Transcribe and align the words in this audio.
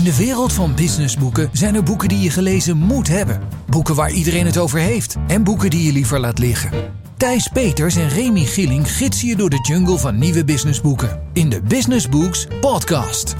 In 0.00 0.06
de 0.06 0.16
wereld 0.16 0.52
van 0.52 0.74
businessboeken 0.74 1.48
zijn 1.52 1.74
er 1.74 1.82
boeken 1.82 2.08
die 2.08 2.18
je 2.18 2.30
gelezen 2.30 2.76
moet 2.76 3.08
hebben. 3.08 3.40
Boeken 3.66 3.94
waar 3.94 4.10
iedereen 4.10 4.46
het 4.46 4.58
over 4.58 4.78
heeft. 4.78 5.16
En 5.26 5.44
boeken 5.44 5.70
die 5.70 5.84
je 5.84 5.92
liever 5.92 6.20
laat 6.20 6.38
liggen. 6.38 6.70
Thijs 7.16 7.48
Peters 7.48 7.96
en 7.96 8.08
Remy 8.08 8.44
Gilling 8.44 8.92
gidsen 8.92 9.28
je 9.28 9.36
door 9.36 9.50
de 9.50 9.60
jungle 9.62 9.98
van 9.98 10.18
nieuwe 10.18 10.44
businessboeken. 10.44 11.20
In 11.32 11.48
de 11.48 11.62
Business 11.62 12.08
Books 12.08 12.46
podcast. 12.60 13.36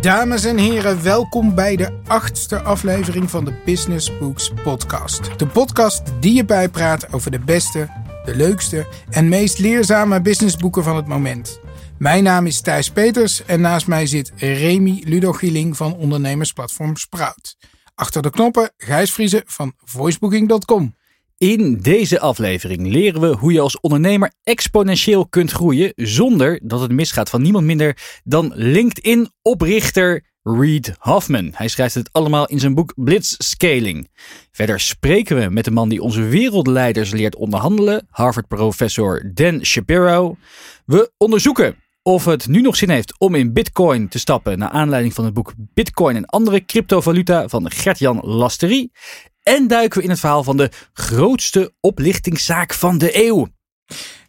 Dames 0.00 0.44
en 0.44 0.58
heren, 0.58 1.02
welkom 1.02 1.54
bij 1.54 1.76
de 1.76 1.92
achtste 2.06 2.60
aflevering 2.60 3.30
van 3.30 3.44
de 3.44 3.52
Business 3.64 4.18
Books 4.18 4.52
podcast. 4.62 5.38
De 5.38 5.46
podcast 5.46 6.02
die 6.20 6.34
je 6.34 6.44
bijpraat 6.44 7.12
over 7.12 7.30
de 7.30 7.40
beste, 7.40 7.88
de 8.24 8.36
leukste 8.36 8.86
en 9.10 9.28
meest 9.28 9.58
leerzame 9.58 10.20
businessboeken 10.20 10.84
van 10.84 10.96
het 10.96 11.06
moment. 11.06 11.60
Mijn 11.98 12.24
naam 12.24 12.46
is 12.46 12.60
Thijs 12.60 12.90
Peters 12.90 13.44
en 13.44 13.60
naast 13.60 13.86
mij 13.86 14.06
zit 14.06 14.32
Remy 14.36 15.02
Ludogieling 15.04 15.76
van 15.76 15.96
ondernemersplatform 15.96 16.96
Sprout. 16.96 17.56
Achter 17.94 18.22
de 18.22 18.30
knoppen 18.30 18.70
Gijs 18.76 19.12
Vriezen 19.12 19.42
van 19.46 19.72
voicebooking.com. 19.84 20.96
In 21.36 21.78
deze 21.80 22.20
aflevering 22.20 22.86
leren 22.86 23.20
we 23.20 23.36
hoe 23.36 23.52
je 23.52 23.60
als 23.60 23.80
ondernemer 23.80 24.32
exponentieel 24.42 25.26
kunt 25.26 25.50
groeien 25.50 25.92
zonder 25.96 26.60
dat 26.62 26.80
het 26.80 26.92
misgaat 26.92 27.30
van 27.30 27.42
niemand 27.42 27.64
minder 27.66 28.20
dan 28.24 28.52
LinkedIn-oprichter 28.54 30.24
Reid 30.42 30.94
Hoffman. 30.98 31.50
Hij 31.54 31.68
schrijft 31.68 31.94
het 31.94 32.12
allemaal 32.12 32.46
in 32.46 32.60
zijn 32.60 32.74
boek 32.74 32.92
Blitzscaling. 32.96 34.08
Verder 34.52 34.80
spreken 34.80 35.36
we 35.36 35.48
met 35.50 35.64
de 35.64 35.70
man 35.70 35.88
die 35.88 36.02
onze 36.02 36.22
wereldleiders 36.22 37.10
leert 37.10 37.36
onderhandelen, 37.36 38.06
Harvard-professor 38.10 39.30
Dan 39.34 39.64
Shapiro. 39.64 40.36
We 40.84 41.10
onderzoeken 41.16 41.76
of 42.08 42.24
het 42.24 42.46
nu 42.46 42.60
nog 42.60 42.76
zin 42.76 42.90
heeft 42.90 43.18
om 43.18 43.34
in 43.34 43.52
Bitcoin 43.52 44.08
te 44.08 44.18
stappen 44.18 44.58
naar 44.58 44.68
aanleiding 44.68 45.14
van 45.14 45.24
het 45.24 45.34
boek 45.34 45.52
Bitcoin 45.56 46.16
en 46.16 46.26
andere 46.26 46.64
cryptovaluta 46.64 47.48
van 47.48 47.70
Gert-Jan 47.70 48.20
Lasterie. 48.22 48.92
En 49.42 49.66
duiken 49.66 49.98
we 49.98 50.04
in 50.04 50.10
het 50.10 50.18
verhaal 50.18 50.44
van 50.44 50.56
de 50.56 50.70
grootste 50.92 51.72
oplichtingszaak 51.80 52.74
van 52.74 52.98
de 52.98 53.26
eeuw. 53.26 53.48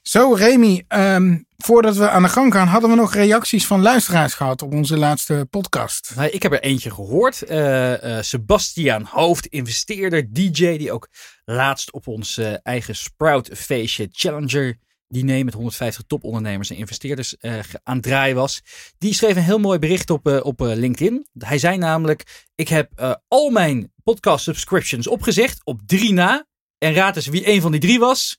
Zo 0.02 0.34
Remy, 0.34 0.84
ehm, 0.88 1.38
voordat 1.58 1.96
we 1.96 2.10
aan 2.10 2.24
de 2.24 2.30
gang 2.30 2.54
gaan, 2.54 2.68
hadden 2.68 2.90
we 2.90 2.96
nog 2.96 3.14
reacties 3.14 3.66
van 3.66 3.82
luisteraars 3.82 4.34
gehad 4.34 4.62
op 4.62 4.74
onze 4.74 4.98
laatste 4.98 5.48
podcast. 5.50 6.12
Nou, 6.16 6.30
ik 6.30 6.44
heb 6.44 6.52
er 6.52 6.62
eentje 6.62 6.92
gehoord. 6.92 7.44
Uh, 7.50 8.04
uh, 8.04 8.22
Sebastiaan 8.22 9.08
Hoofd, 9.10 9.46
investeerder, 9.46 10.34
DJ, 10.34 10.78
die 10.78 10.92
ook 10.92 11.08
laatst 11.46 11.92
op 11.92 12.08
ons 12.08 12.38
uh, 12.38 12.54
eigen 12.64 12.96
Sprout 12.96 13.50
feestje 13.54 14.08
Challenger 14.12 14.78
diner 15.10 15.46
met 15.46 15.54
150 15.54 16.04
topondernemers 16.08 16.70
en 16.70 16.76
investeerders 16.76 17.36
uh, 17.42 17.60
aan 17.84 17.96
het 17.96 18.04
draaien 18.04 18.36
was. 18.36 18.62
Die 18.98 19.14
schreef 19.14 19.36
een 19.36 19.42
heel 19.42 19.60
mooi 19.60 19.80
bericht 19.80 20.10
op, 20.10 20.28
uh, 20.28 20.40
op 20.44 20.62
uh, 20.62 20.76
LinkedIn. 20.76 21.28
Hij 21.38 21.58
zei 21.58 21.78
namelijk: 21.78 22.48
Ik 22.56 22.68
heb 22.68 23.18
al 23.28 23.50
mijn 23.50 23.94
podcast 24.04 24.44
subscriptions 24.44 25.08
opgezegd 25.08 25.62
op 25.64 25.82
drie 25.86 26.14
na. 26.14 26.48
En 26.78 26.94
raad 26.94 27.16
eens 27.16 27.28
wie 27.28 27.48
een 27.48 27.62
van 27.62 27.72
die 27.72 27.80
drie 27.80 28.00
was. 28.00 28.38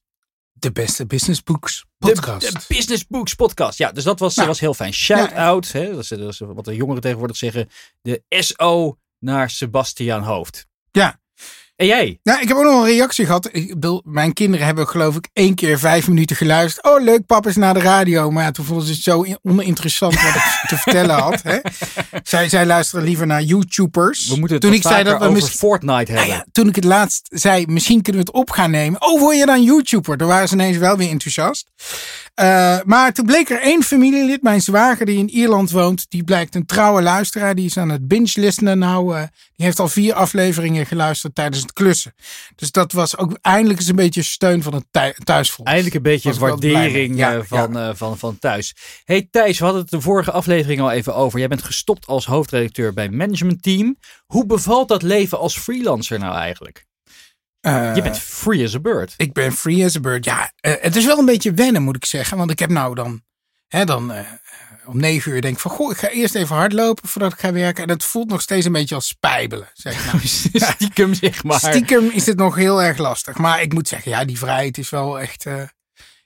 De 0.53 0.73
beste 0.73 1.07
Business 1.07 1.43
Books 1.43 1.85
podcast. 1.99 2.53
De, 2.53 2.59
de 2.59 2.65
Business 2.69 3.07
Books 3.07 3.35
podcast. 3.35 3.79
Ja, 3.79 3.93
dus 3.93 4.05
dat 4.05 4.19
was, 4.19 4.35
nou, 4.35 4.49
was 4.49 4.61
heel 4.61 4.75
fijn. 4.75 4.93
Shout 4.93 5.31
ja, 5.31 5.47
out. 5.47 5.73
Hè, 5.73 5.95
dat, 5.95 6.09
dat 6.09 6.33
is 6.33 6.39
wat 6.39 6.65
de 6.65 6.75
jongeren 6.75 7.01
tegenwoordig 7.01 7.37
zeggen. 7.37 7.69
De 8.03 8.23
SO 8.29 8.99
naar 9.19 9.51
Sebastiaan 9.51 10.23
Hoofd. 10.23 10.67
Ja, 10.91 11.21
en 11.81 11.87
jij? 11.87 12.19
Nou, 12.23 12.41
ik 12.41 12.49
heb 12.49 12.57
ook 12.57 12.63
nog 12.63 12.81
een 12.81 12.89
reactie 12.89 13.27
gehad. 13.27 13.49
Ik 13.53 13.69
bedoel, 13.69 14.03
mijn 14.05 14.33
kinderen 14.33 14.67
hebben 14.67 14.89
geloof 14.89 15.17
ik 15.17 15.29
één 15.33 15.55
keer 15.55 15.79
vijf 15.79 16.09
minuten 16.09 16.37
geluisterd. 16.37 16.87
Oh, 16.87 17.03
leuk, 17.03 17.27
papa 17.27 17.49
is 17.49 17.57
naar 17.57 17.75
de 17.75 17.81
radio. 17.81 18.31
Maar 18.31 18.45
ja, 18.45 18.51
toen 18.51 18.65
vonden 18.65 18.87
ze 18.87 18.93
het 18.93 19.03
zo 19.03 19.25
oninteressant 19.43 20.23
wat 20.23 20.35
ik 20.35 20.65
te 20.69 20.77
vertellen 20.77 21.19
had. 21.19 21.43
Hè? 21.43 21.59
Zij, 22.23 22.49
zij 22.49 22.67
luisteren 22.67 23.05
liever 23.05 23.27
naar 23.27 23.43
YouTubers. 23.43 24.29
We 24.29 24.37
moeten 24.37 24.57
het 24.57 24.65
toen 24.65 24.75
ik 24.75 24.83
zei 24.83 25.05
dat 25.05 25.19
we 25.19 25.27
over 25.27 25.43
Fortnite 25.43 26.13
hebben. 26.13 26.15
Nou 26.15 26.29
ja, 26.29 26.47
toen 26.53 26.69
ik 26.69 26.75
het 26.75 26.85
laatst 26.85 27.29
zei, 27.31 27.67
misschien 27.67 28.03
kunnen 28.03 28.23
we 28.23 28.29
het 28.29 28.41
op 28.41 28.51
gaan 28.51 28.71
nemen. 28.71 29.03
Oh, 29.03 29.21
word 29.21 29.37
je 29.37 29.47
dan 29.47 29.63
YouTuber? 29.63 30.17
Toen 30.17 30.29
waren 30.29 30.49
ze 30.49 30.55
ineens 30.55 30.77
wel 30.77 30.97
weer 30.97 31.11
enthousiast. 31.11 31.69
Uh, 32.41 32.79
maar 32.85 33.13
toen 33.13 33.27
bleek 33.27 33.51
er 33.51 33.61
één 33.61 33.83
familielid, 33.83 34.43
mijn 34.43 34.61
zwager 34.61 35.07
die 35.07 35.19
in 35.19 35.29
Ierland 35.29 35.71
woont. 35.71 36.07
Die 36.09 36.25
blijkt 36.25 36.55
een 36.55 36.67
trouwe 36.67 37.03
luisteraar. 37.03 37.55
Die 37.55 37.65
is 37.65 37.77
aan 37.77 37.89
het 37.89 38.09
binge-listenen 38.09 38.79
nou. 38.79 39.17
Uh, 39.17 39.23
die 39.57 39.67
heeft 39.67 39.79
al 39.79 39.89
vier 39.89 40.15
afleveringen 40.15 40.87
geluisterd 40.87 41.35
tijdens 41.35 41.63
het 41.63 41.73
klussen. 41.73 42.15
Dus 42.57 42.71
dat 42.71 42.93
was 42.93 43.17
ook 43.17 43.39
eindelijk 43.41 43.79
eens 43.79 43.89
een 43.89 43.97
beetje 43.97 44.23
steun 44.23 44.63
van 44.63 44.75
het 44.75 45.15
thuisvolk. 45.25 45.67
Eindelijk 45.67 45.95
een 45.95 46.03
beetje 46.03 46.35
waardering 46.35 47.17
ja, 47.17 47.43
van, 47.43 47.73
ja. 47.73 47.89
uh, 47.89 47.95
van, 47.95 48.19
van 48.19 48.39
thuis. 48.39 48.75
Hey 49.05 49.29
Thijs, 49.31 49.59
we 49.59 49.65
hadden 49.65 49.83
het 49.83 49.91
de 49.91 50.01
vorige 50.01 50.31
aflevering 50.31 50.81
al 50.81 50.91
even 50.91 51.15
over. 51.15 51.39
Jij 51.39 51.49
bent 51.49 51.63
gestopt 51.63 52.07
als 52.11 52.27
hoofdredacteur 52.27 52.93
bij 52.93 53.09
Management 53.09 53.63
Team. 53.63 53.99
Hoe 54.27 54.47
bevalt 54.47 54.89
dat 54.89 55.03
leven 55.03 55.39
als 55.39 55.59
freelancer 55.59 56.19
nou 56.19 56.35
eigenlijk? 56.35 56.87
Uh, 57.61 57.95
je 57.95 58.03
bent 58.03 58.19
free 58.19 58.65
as 58.65 58.75
a 58.75 58.81
bird. 58.81 59.15
Ik 59.17 59.33
ben 59.33 59.53
free 59.53 59.85
as 59.85 59.97
a 59.97 60.01
bird. 60.01 60.25
Ja, 60.25 60.53
uh, 60.61 60.73
het 60.81 60.97
is 60.97 61.05
wel 61.05 61.19
een 61.19 61.25
beetje 61.25 61.53
wennen, 61.53 61.83
moet 61.83 61.97
ik 61.97 62.05
zeggen. 62.05 62.37
Want 62.37 62.51
ik 62.51 62.59
heb 62.59 62.71
nou 62.71 62.95
dan, 62.95 63.23
hè, 63.69 63.85
dan 63.85 64.13
uh, 64.13 64.19
om 64.87 64.97
negen 64.97 65.33
uur 65.33 65.41
denk 65.41 65.55
ik 65.55 65.61
van, 65.61 65.71
goh, 65.71 65.91
ik 65.91 65.97
ga 65.97 66.09
eerst 66.09 66.35
even 66.35 66.57
hardlopen 66.57 67.09
voordat 67.09 67.33
ik 67.33 67.39
ga 67.39 67.53
werken. 67.53 67.83
En 67.83 67.89
het 67.89 68.05
voelt 68.05 68.29
nog 68.29 68.41
steeds 68.41 68.67
een 68.67 68.73
beetje 68.73 68.95
als 68.95 69.07
spijbelen. 69.07 69.69
Zeg 69.73 70.05
nou. 70.13 70.21
stiekem, 70.25 71.15
zeg 71.15 71.45
maar. 71.45 71.59
Stiekem 71.59 72.11
is 72.11 72.27
het 72.27 72.37
nog 72.37 72.55
heel 72.55 72.83
erg 72.83 72.99
lastig. 72.99 73.37
Maar 73.37 73.63
ik 73.63 73.73
moet 73.73 73.89
zeggen, 73.89 74.11
ja, 74.11 74.25
die 74.25 74.39
vrijheid 74.39 74.79
is 74.79 74.91
wel 74.91 75.21
echt, 75.21 75.47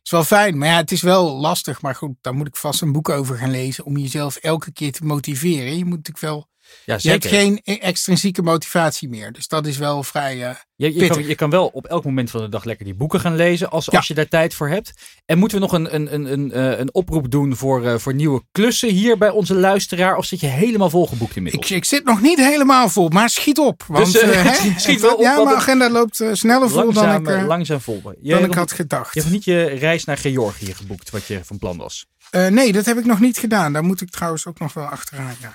is 0.04 0.10
wel 0.10 0.24
fijn. 0.24 0.58
Maar 0.58 0.68
ja, 0.68 0.76
het 0.76 0.92
is 0.92 1.02
wel 1.02 1.36
lastig. 1.36 1.82
Maar 1.82 1.94
goed, 1.94 2.14
daar 2.20 2.34
moet 2.34 2.46
ik 2.46 2.56
vast 2.56 2.82
een 2.82 2.92
boek 2.92 3.08
over 3.08 3.36
gaan 3.36 3.50
lezen 3.50 3.84
om 3.84 3.96
jezelf 3.96 4.36
elke 4.36 4.72
keer 4.72 4.92
te 4.92 5.04
motiveren. 5.04 5.76
Je 5.76 5.84
moet 5.84 5.96
natuurlijk 5.96 6.18
wel 6.24 6.48
ja, 6.84 6.96
je 7.00 7.10
hebt 7.10 7.26
geen 7.26 7.60
extrinsieke 7.64 8.42
motivatie 8.42 9.08
meer. 9.08 9.32
Dus 9.32 9.48
dat 9.48 9.66
is 9.66 9.76
wel 9.76 10.02
vrij. 10.02 10.36
Uh, 10.36 10.50
je, 10.76 10.94
je, 10.94 11.06
kan, 11.06 11.26
je, 11.26 11.34
kan, 11.34 11.50
wel 11.50 11.66
op 11.66 11.86
elk 11.86 12.04
moment 12.04 12.30
van 12.30 12.40
de 12.40 12.48
dag 12.48 12.64
lekker 12.64 12.84
die 12.84 12.94
boeken 12.94 13.20
gaan 13.20 13.36
lezen. 13.36 13.70
Als, 13.70 13.84
ja. 13.90 13.96
als 13.96 14.08
je 14.08 14.14
daar 14.14 14.28
tijd 14.28 14.54
voor 14.54 14.68
hebt. 14.68 14.92
En 15.26 15.38
moeten 15.38 15.58
we 15.58 15.64
nog 15.64 15.72
een, 15.72 15.94
een, 15.94 16.14
een, 16.14 16.32
een, 16.32 16.80
een 16.80 16.94
oproep 16.94 17.30
doen 17.30 17.56
voor, 17.56 17.84
uh, 17.84 17.98
voor 17.98 18.14
nieuwe 18.14 18.42
klussen 18.52 18.88
hier 18.88 19.18
bij 19.18 19.30
onze 19.30 19.54
luisteraar? 19.54 20.16
Of 20.16 20.24
zit 20.24 20.40
je 20.40 20.46
helemaal 20.46 20.90
volgeboekt 20.90 21.36
inmiddels? 21.36 21.70
Ik, 21.70 21.76
ik 21.76 21.84
zit 21.84 22.04
nog 22.04 22.20
niet 22.20 22.38
helemaal 22.38 22.88
vol, 22.88 23.08
maar 23.08 23.30
schiet 23.30 23.58
op. 23.58 23.84
Want, 23.86 24.12
dus, 24.12 24.22
uh, 24.22 24.76
schiet 24.76 25.00
wel 25.00 25.14
op. 25.14 25.20
Ja, 25.20 25.44
mijn 25.44 25.56
agenda 25.56 25.90
loopt 25.90 26.24
sneller 26.32 26.70
vol 26.70 26.82
langzaam, 26.84 27.24
dan 27.24 27.40
ik, 27.40 27.46
langzaam 27.46 27.80
vol. 27.80 28.02
Je 28.20 28.34
dan 28.34 28.44
ik 28.44 28.54
had 28.54 28.72
gedacht. 28.72 29.14
Je 29.14 29.20
hebt 29.20 29.32
niet 29.32 29.44
je 29.44 29.64
reis 29.64 30.04
naar 30.04 30.18
Georgië 30.18 30.74
geboekt, 30.74 31.10
wat 31.10 31.26
je 31.26 31.40
van 31.44 31.58
plan 31.58 31.76
was? 31.76 32.06
nee, 32.48 32.72
dat 32.72 32.84
heb 32.84 32.98
ik 32.98 33.04
nog 33.04 33.20
niet 33.20 33.38
gedaan. 33.38 33.72
Daar 33.72 33.84
moet 33.84 34.00
ik 34.00 34.10
trouwens 34.10 34.46
ook 34.46 34.58
nog 34.58 34.72
wel 34.72 34.84
achteraan. 34.84 35.34
Ja. 35.40 35.52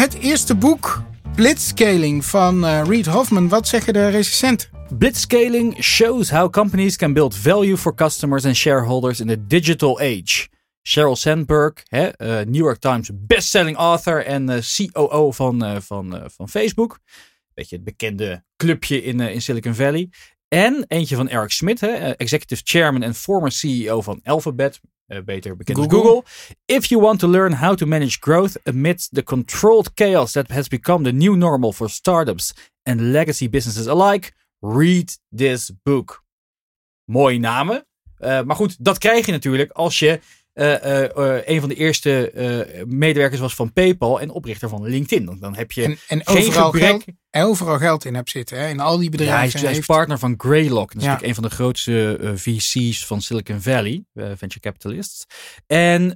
Het 0.00 0.14
eerste 0.18 0.54
boek, 0.54 1.02
Blitzscaling 1.34 2.24
van 2.24 2.64
uh, 2.64 2.82
Reid 2.86 3.06
Hoffman. 3.06 3.48
Wat 3.48 3.68
zeggen 3.68 3.92
de 3.92 4.08
recensenten? 4.08 4.68
Blitzscaling 4.98 5.82
shows 5.82 6.30
how 6.30 6.50
companies 6.50 6.96
can 6.96 7.12
build 7.12 7.34
value 7.34 7.76
for 7.76 7.94
customers 7.94 8.44
and 8.44 8.56
shareholders 8.56 9.20
in 9.20 9.26
the 9.26 9.46
digital 9.46 9.98
age. 9.98 10.48
Sheryl 10.82 11.16
Sandberg, 11.16 11.72
hè, 11.88 12.06
uh, 12.06 12.46
New 12.46 12.62
York 12.62 12.78
Times 12.78 13.10
bestselling 13.14 13.76
author 13.76 14.24
en 14.24 14.50
uh, 14.50 14.58
COO 14.92 15.32
van, 15.32 15.82
van, 15.82 16.22
van 16.26 16.48
Facebook. 16.48 16.98
Beetje 17.54 17.76
het 17.76 17.84
bekende 17.84 18.44
clubje 18.56 19.02
in, 19.02 19.20
in 19.20 19.42
Silicon 19.42 19.74
Valley. 19.74 20.10
En 20.48 20.84
eentje 20.88 21.16
van 21.16 21.28
Eric 21.28 21.50
Schmidt, 21.50 21.80
hè, 21.80 22.10
executive 22.10 22.62
chairman 22.64 23.02
en 23.02 23.14
former 23.14 23.52
CEO 23.52 24.00
van 24.00 24.20
Alphabet. 24.22 24.80
Uh, 25.10 25.18
beter 25.24 25.56
bekend 25.56 25.78
Google. 25.78 25.98
als 25.98 26.06
Google. 26.06 26.24
If 26.64 26.86
you 26.86 27.02
want 27.02 27.18
to 27.18 27.28
learn 27.28 27.52
how 27.52 27.74
to 27.74 27.86
manage 27.86 28.18
growth 28.18 28.56
amidst 28.64 29.14
the 29.14 29.22
controlled 29.22 29.90
chaos 29.94 30.32
that 30.32 30.48
has 30.48 30.68
become 30.68 31.04
the 31.04 31.12
new 31.12 31.36
normal 31.36 31.72
for 31.72 31.88
startups 31.88 32.54
and 32.82 33.00
legacy 33.00 33.48
businesses 33.48 33.86
alike, 33.86 34.32
read 34.60 35.18
this 35.36 35.72
book. 35.82 36.24
Mooie 37.04 37.38
namen. 37.38 37.86
Uh, 38.18 38.42
maar 38.42 38.56
goed, 38.56 38.84
dat 38.84 38.98
krijg 38.98 39.26
je 39.26 39.32
natuurlijk 39.32 39.70
als 39.70 39.98
je 39.98 40.20
uh, 40.54 40.66
uh, 40.66 41.38
een 41.44 41.60
van 41.60 41.68
de 41.68 41.74
eerste 41.74 42.32
medewerkers 42.86 43.40
was 43.40 43.54
van 43.54 43.72
PayPal 43.72 44.20
en 44.20 44.30
oprichter 44.30 44.68
van 44.68 44.82
LinkedIn. 44.82 45.24
Dan, 45.24 45.38
dan 45.38 45.56
heb 45.56 45.72
je 45.72 45.82
en, 45.82 45.98
en 46.08 46.20
geen 46.24 46.46
overal 46.46 46.70
gebrek. 46.70 46.90
Geld, 46.90 47.04
overal 47.30 47.78
geld 47.78 48.04
in 48.04 48.14
hebt 48.14 48.30
zitten. 48.30 48.58
Hè? 48.58 48.68
In 48.68 48.80
al 48.80 48.98
die 48.98 49.10
bedrijven. 49.10 49.36
Ja, 49.36 49.40
hij 49.40 49.54
is, 49.54 49.60
hij 49.60 49.70
is 49.70 49.76
heeft... 49.76 49.86
partner 49.86 50.18
van 50.18 50.34
Greylock. 50.36 50.92
Dat 50.92 50.96
is 50.96 51.02
ja. 51.02 51.12
natuurlijk 51.12 51.28
een 51.28 51.34
van 51.34 51.42
de 51.42 51.54
grootste 51.54 52.18
VC's 52.34 53.06
van 53.06 53.22
Silicon 53.22 53.60
Valley, 53.60 54.04
venture 54.14 54.60
capitalists. 54.60 55.26
En 55.66 56.14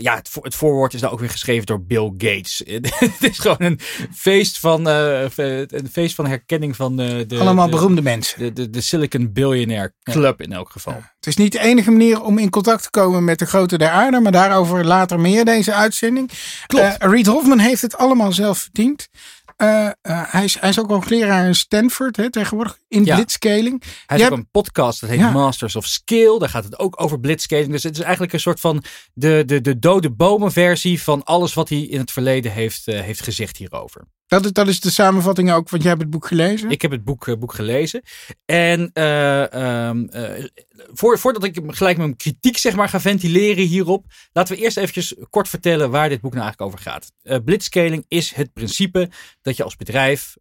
ja, 0.00 0.14
het, 0.14 0.30
het, 0.40 0.54
voorwoord 0.54 0.94
is 0.94 1.00
daar 1.00 1.12
ook 1.12 1.20
weer 1.20 1.30
geschreven 1.30 1.66
door 1.66 1.84
Bill 1.84 2.12
Gates. 2.16 2.62
het 2.98 3.16
is 3.30 3.38
gewoon 3.38 3.62
een 3.62 3.80
feest 4.14 4.58
van, 4.58 4.86
een 4.86 5.88
feest 5.90 6.14
van 6.14 6.26
herkenning 6.26 6.76
van 6.76 6.96
de. 6.96 7.26
Allemaal 7.38 7.64
de, 7.64 7.70
beroemde 7.70 8.02
mensen. 8.02 8.38
De, 8.38 8.52
de, 8.52 8.70
de 8.70 8.80
Silicon 8.80 9.32
Billionaire 9.32 9.92
Club 10.02 10.42
in 10.42 10.52
elk 10.52 10.70
geval. 10.70 11.02
Het 11.16 11.26
is 11.26 11.36
niet 11.36 11.52
de 11.52 11.60
enige 11.60 11.90
manier 11.90 12.22
om 12.22 12.38
in 12.38 12.50
contact 12.50 12.82
te 12.82 12.90
komen 12.90 13.24
met 13.24 13.38
de 13.38 13.46
grote 13.46 13.78
der 13.78 13.88
aarde, 13.88 14.20
maar 14.20 14.32
daarover 14.32 14.84
later 14.84 15.20
meer 15.20 15.44
deze 15.44 15.74
uitzending. 15.74 16.30
Klopt. 16.66 16.96
Reid 16.98 17.26
Hoffman 17.26 17.58
heeft 17.58 17.82
het 17.82 17.96
allemaal 17.96 18.32
zelf 18.32 18.58
verdiend. 18.58 19.08
Eh, 19.56 19.86
eh, 19.86 19.92
hij, 20.02 20.44
is, 20.44 20.60
hij 20.60 20.68
is 20.68 20.80
ook 20.80 20.88
hoogleraar 20.90 21.46
in 21.46 21.54
Stanford 21.54 22.16
hè, 22.16 22.30
tegenwoordig 22.30 22.78
in 22.88 23.04
Ja. 23.04 23.14
blitzscaling. 23.14 23.82
Hij 24.06 24.18
heeft 24.18 24.30
ook 24.30 24.36
een 24.38 24.50
podcast, 24.50 25.00
dat 25.00 25.10
heet 25.10 25.18
Ja. 25.18 25.30
Masters 25.30 25.76
of 25.76 25.86
Skill. 25.86 26.38
Daar 26.38 26.48
gaat 26.48 26.64
het 26.64 26.78
ook 26.78 27.00
over 27.02 27.20
blitzscaling. 27.20 27.70
Dus 27.70 27.82
het 27.82 27.94
is 27.96 28.02
eigenlijk 28.02 28.32
een 28.32 28.40
soort 28.40 28.60
van 28.60 28.82
de, 29.12 29.42
de, 29.46 29.60
de 29.60 29.78
dode 29.78 30.10
bomen 30.10 30.52
versie 30.52 31.02
van 31.02 31.24
alles 31.24 31.54
wat 31.54 31.68
hij 31.68 31.78
in 31.80 31.98
het 31.98 32.10
verleden 32.12 32.52
heeft, 32.52 32.88
eh, 32.88 33.00
heeft 33.00 33.22
gezegd 33.22 33.56
hierover. 33.56 34.02
Dat 34.26 34.44
is, 34.44 34.52
dat 34.52 34.68
is 34.68 34.80
de 34.80 34.90
samenvatting 34.90 35.52
ook, 35.52 35.68
want 35.70 35.82
jij 35.82 35.90
hebt 35.90 36.02
het 36.02 36.10
boek 36.10 36.26
gelezen. 36.26 36.70
Ik 36.70 36.82
heb 36.82 36.90
het 36.90 37.04
boek, 37.04 37.28
eh, 37.28 37.36
boek 37.36 37.54
gelezen. 37.54 38.02
En 38.44 38.90
eh, 38.92 39.52
ehm, 39.52 40.04
eh, 40.04 40.44
voor, 40.92 41.18
voordat 41.18 41.44
ik 41.44 41.60
gelijk 41.66 41.98
mijn 41.98 42.16
kritiek 42.16 42.58
zeg 42.58 42.76
maar, 42.76 42.88
ga 42.88 43.00
ventileren 43.00 43.64
hierop, 43.64 44.04
laten 44.32 44.56
we 44.56 44.62
eerst 44.62 44.76
eventjes 44.76 45.14
kort 45.30 45.48
vertellen 45.48 45.90
waar 45.90 46.08
dit 46.08 46.20
boek 46.20 46.34
nou 46.34 46.44
eigenlijk 46.44 46.72
over 46.72 46.90
gaat. 46.90 47.12
Eh 47.22 47.38
blitzscaling 47.44 48.04
is 48.08 48.32
het 48.32 48.52
principe 48.52 49.10
dat 49.42 49.56
je 49.56 49.64
als 49.64 49.76
bedrijf, 49.76 50.36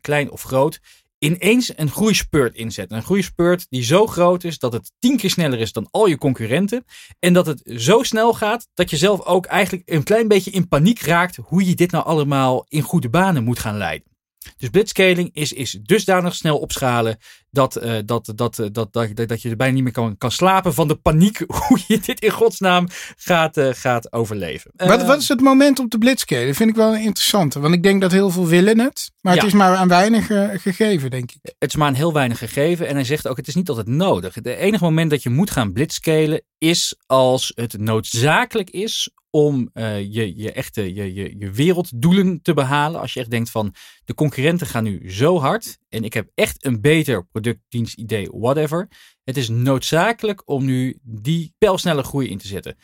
klein 0.00 0.30
of 0.30 0.42
groot, 0.42 0.80
ineens 1.18 1.72
een 1.76 1.90
groeispurt 1.90 2.54
inzet. 2.54 2.92
Een 2.92 3.02
groeispurt 3.02 3.66
die 3.68 3.82
zo 3.82 4.06
groot 4.06 4.44
is 4.44 4.58
dat 4.58 4.72
het 4.72 4.92
tien 4.98 5.16
keer 5.16 5.30
sneller 5.30 5.60
is 5.60 5.72
dan 5.72 5.88
al 5.90 6.06
je 6.06 6.18
concurrenten. 6.18 6.84
En 7.18 7.32
dat 7.32 7.46
het 7.46 7.62
zo 7.76 8.02
snel 8.02 8.34
gaat 8.34 8.68
dat 8.74 8.90
je 8.90 8.96
zelf 8.96 9.24
ook 9.24 9.46
eigenlijk 9.46 9.90
een 9.90 10.02
klein 10.02 10.28
beetje 10.28 10.50
in 10.50 10.68
paniek 10.68 11.00
raakt 11.00 11.36
hoe 11.36 11.66
je 11.66 11.74
dit 11.74 11.90
nou 11.90 12.04
allemaal 12.04 12.66
in 12.68 12.82
goede 12.82 13.10
banen 13.10 13.44
moet 13.44 13.58
gaan 13.58 13.76
leiden. 13.76 14.07
Dus 14.56 14.68
blitzscaling 14.68 15.30
is, 15.32 15.52
is 15.52 15.78
dusdanig 15.82 16.34
snel 16.34 16.58
opschalen 16.58 17.18
dat, 17.50 17.76
eh, 17.76 17.96
dat, 18.04 18.32
dat, 18.34 18.58
eh, 18.58 18.66
dat, 18.72 18.92
dat, 18.92 19.14
dat, 19.14 19.28
dat 19.28 19.42
je 19.42 19.50
er 19.50 19.56
bijna 19.56 19.74
niet 19.74 19.82
meer 19.82 19.92
kan, 19.92 20.18
kan 20.18 20.30
slapen 20.30 20.74
van 20.74 20.88
de 20.88 20.96
paniek 20.96 21.38
hoe 21.66 21.80
je 21.86 22.00
dit 22.00 22.20
in 22.20 22.30
godsnaam 22.30 22.88
gaat, 23.16 23.56
eh, 23.56 23.68
gaat 23.72 24.12
overleven. 24.12 24.70
wat, 24.76 25.04
wat 25.04 25.20
is 25.20 25.28
het 25.28 25.40
moment 25.40 25.78
om 25.78 25.88
te 25.88 25.98
blitzscalen? 25.98 26.46
Dat 26.46 26.56
vind 26.56 26.70
ik 26.70 26.76
wel 26.76 26.94
een 26.94 27.02
interessante. 27.02 27.60
Want 27.60 27.74
ik 27.74 27.82
denk 27.82 28.00
dat 28.00 28.12
heel 28.12 28.30
veel 28.30 28.46
willen 28.46 28.78
het. 28.78 29.10
Maar 29.20 29.32
het 29.32 29.42
Ja. 29.42 29.48
is 29.48 29.54
maar 29.54 29.76
aan 29.76 29.88
weinig 29.88 30.26
gegeven, 30.62 31.10
denk 31.10 31.30
ik. 31.30 31.38
Het 31.58 31.68
is 31.70 31.76
maar 31.76 31.88
een 31.88 31.94
heel 31.94 32.12
weinig 32.12 32.38
gegeven. 32.38 32.86
En 32.88 32.94
hij 32.94 33.04
zegt 33.04 33.28
ook, 33.28 33.36
het 33.36 33.48
is 33.48 33.54
niet 33.54 33.68
altijd 33.68 33.86
nodig. 33.86 34.34
Het 34.34 34.46
enige 34.46 34.84
moment 34.84 35.10
dat 35.10 35.22
je 35.22 35.30
moet 35.30 35.50
gaan 35.50 35.72
blitzscalen 35.72 36.42
is 36.58 36.96
als 37.06 37.52
het 37.54 37.78
noodzakelijk 37.78 38.70
is 38.70 39.10
om 39.30 39.70
eh, 39.72 40.00
je, 40.00 40.36
je 40.36 40.52
echte 40.52 40.94
je, 40.94 41.14
je, 41.14 41.38
je 41.38 41.50
werelddoelen 41.50 42.42
te 42.42 42.54
behalen. 42.54 43.00
Als 43.00 43.12
je 43.12 43.20
echt 43.20 43.30
denkt 43.30 43.50
van, 43.50 43.74
de 44.04 44.14
concurrenten 44.14 44.66
gaan 44.66 44.84
nu 44.84 45.12
zo 45.12 45.38
hard 45.38 45.78
en 45.88 46.04
ik 46.04 46.14
heb 46.14 46.30
echt 46.34 46.64
een 46.64 46.80
beter 46.80 47.26
product, 47.26 47.60
dienst, 47.68 47.96
idee, 47.96 48.28
whatever. 48.32 48.88
Het 49.24 49.36
is 49.36 49.48
noodzakelijk 49.48 50.48
om 50.48 50.64
nu 50.64 50.98
die 51.02 51.54
pijlsnelle 51.58 52.02
groei 52.02 52.28
in 52.28 52.38
te 52.38 52.46
zetten. 52.46 52.76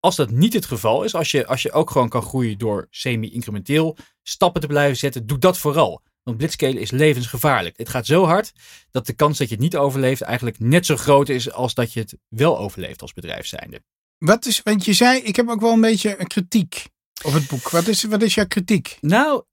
Als 0.00 0.16
dat 0.16 0.30
niet 0.30 0.52
het 0.52 0.66
geval 0.66 1.04
is, 1.04 1.14
als 1.14 1.30
je, 1.30 1.46
als 1.46 1.62
je 1.62 1.72
ook 1.72 1.90
gewoon 1.90 2.08
kan 2.08 2.22
groeien 2.22 2.58
door 2.58 2.86
semi-incrementeel 2.90 3.96
stappen 4.22 4.60
te 4.60 4.66
blijven 4.66 4.96
zetten, 4.96 5.26
doe 5.26 5.38
dat 5.38 5.58
vooral. 5.58 6.02
Want 6.22 6.36
blitzscalen 6.36 6.80
is 6.80 6.90
levensgevaarlijk. 6.90 7.78
Het 7.78 7.88
gaat 7.88 8.06
zo 8.06 8.24
hard 8.24 8.52
dat 8.90 9.06
de 9.06 9.12
kans 9.12 9.38
dat 9.38 9.48
je 9.48 9.54
het 9.54 9.62
niet 9.62 9.76
overleeft 9.76 10.20
eigenlijk 10.20 10.58
net 10.58 10.86
zo 10.86 10.96
groot 10.96 11.28
is 11.28 11.52
als 11.52 11.74
dat 11.74 11.92
je 11.92 12.00
het 12.00 12.16
wel 12.28 12.58
overleeft 12.58 13.02
als 13.02 13.12
bedrijf 13.12 13.46
zijnde. 13.46 13.82
Wat 14.18 14.46
is, 14.46 14.62
want 14.62 14.84
je 14.84 14.92
zei, 14.92 15.20
ik 15.20 15.36
heb 15.36 15.48
ook 15.48 15.60
wel 15.60 15.72
een 15.72 15.80
beetje 15.80 16.20
een 16.20 16.26
kritiek 16.26 16.86
op 17.24 17.32
het 17.32 17.48
boek. 17.48 17.68
Wat 17.70 17.86
is, 17.86 18.04
wat 18.04 18.22
is 18.22 18.34
jouw 18.34 18.46
kritiek? 18.46 18.98
Nou, 19.00 19.44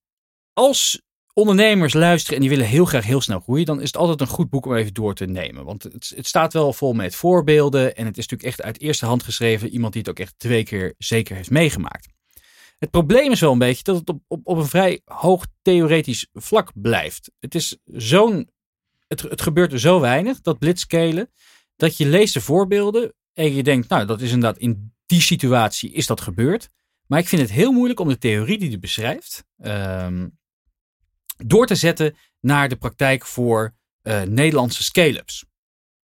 als 0.54 1.02
ondernemers 1.34 1.94
luisteren 1.94 2.36
en 2.36 2.42
die 2.42 2.50
willen 2.50 2.68
heel 2.68 2.86
graag 2.86 3.06
heel 3.06 3.22
snel 3.22 3.40
groeien, 3.40 3.66
dan 3.66 3.82
is 3.82 3.88
het 3.88 3.98
altijd 3.98 4.22
een 4.22 4.28
goed 4.28 4.50
boek 4.50 4.66
om 4.66 4.76
even 4.76 4.94
door 4.94 5.14
te 5.14 5.26
nemen. 5.26 5.66
Want 5.66 5.84
het, 5.84 6.14
het 6.16 6.28
staat 6.28 6.54
wel 6.54 6.74
vol 6.74 6.94
met 6.94 7.16
voorbeelden 7.16 7.96
en 7.96 8.06
het 8.06 8.18
is 8.18 8.28
natuurlijk 8.28 8.50
echt 8.50 8.62
uit 8.62 8.82
eerste 8.82 9.06
hand 9.06 9.24
geschreven. 9.24 9.70
Iemand 9.70 9.94
die 9.94 10.02
het 10.02 10.12
ook 10.12 10.20
echt 10.20 10.34
twee 10.38 10.64
keer 10.64 10.94
zeker 10.98 11.36
heeft 11.36 11.50
meegemaakt. 11.50 12.08
Het 12.78 12.92
probleem 12.92 13.32
is 13.32 13.40
wel 13.40 13.52
een 13.52 13.58
beetje 13.58 13.84
dat 13.84 13.96
het 13.96 14.10
op, 14.10 14.22
op, 14.28 14.40
op 14.44 14.58
een 14.58 14.66
vrij 14.66 15.02
hoog 15.06 15.46
theoretisch 15.62 16.28
vlak 16.34 16.72
blijft. 16.74 17.32
Het 17.40 17.56
is 17.56 17.78
zo'n. 17.86 18.50
Het, 19.08 19.22
het 19.22 19.42
gebeurt 19.42 19.74
er 19.74 19.80
zo 19.80 20.00
weinig, 20.00 20.42
dat 20.42 20.60
blitzscalen, 20.60 21.32
dat 21.76 21.98
je 21.98 22.06
leest 22.06 22.34
de 22.34 22.42
voorbeelden 22.42 23.14
en 23.36 23.54
je 23.54 23.64
denkt, 23.64 23.90
nou, 23.90 24.06
dat 24.06 24.22
is 24.22 24.32
inderdaad 24.32 24.62
in 24.62 24.94
die 25.06 25.22
situatie 25.22 25.92
is 25.92 26.08
dat 26.08 26.22
gebeurd. 26.22 26.70
Maar 27.08 27.20
ik 27.20 27.28
vind 27.28 27.42
het 27.42 27.52
heel 27.52 27.72
moeilijk 27.72 28.00
om 28.00 28.08
de 28.08 28.18
theorie 28.18 28.58
die 28.58 28.70
hij 28.70 28.80
beschrijft 28.80 29.46
ehm, 29.58 30.28
door 31.38 31.68
te 31.68 31.76
zetten 31.76 32.16
naar 32.40 32.70
de 32.70 32.76
praktijk 32.76 33.26
voor 33.26 33.76
eh, 34.02 34.22
Nederlandse 34.22 34.84
scale-ups. 34.84 35.46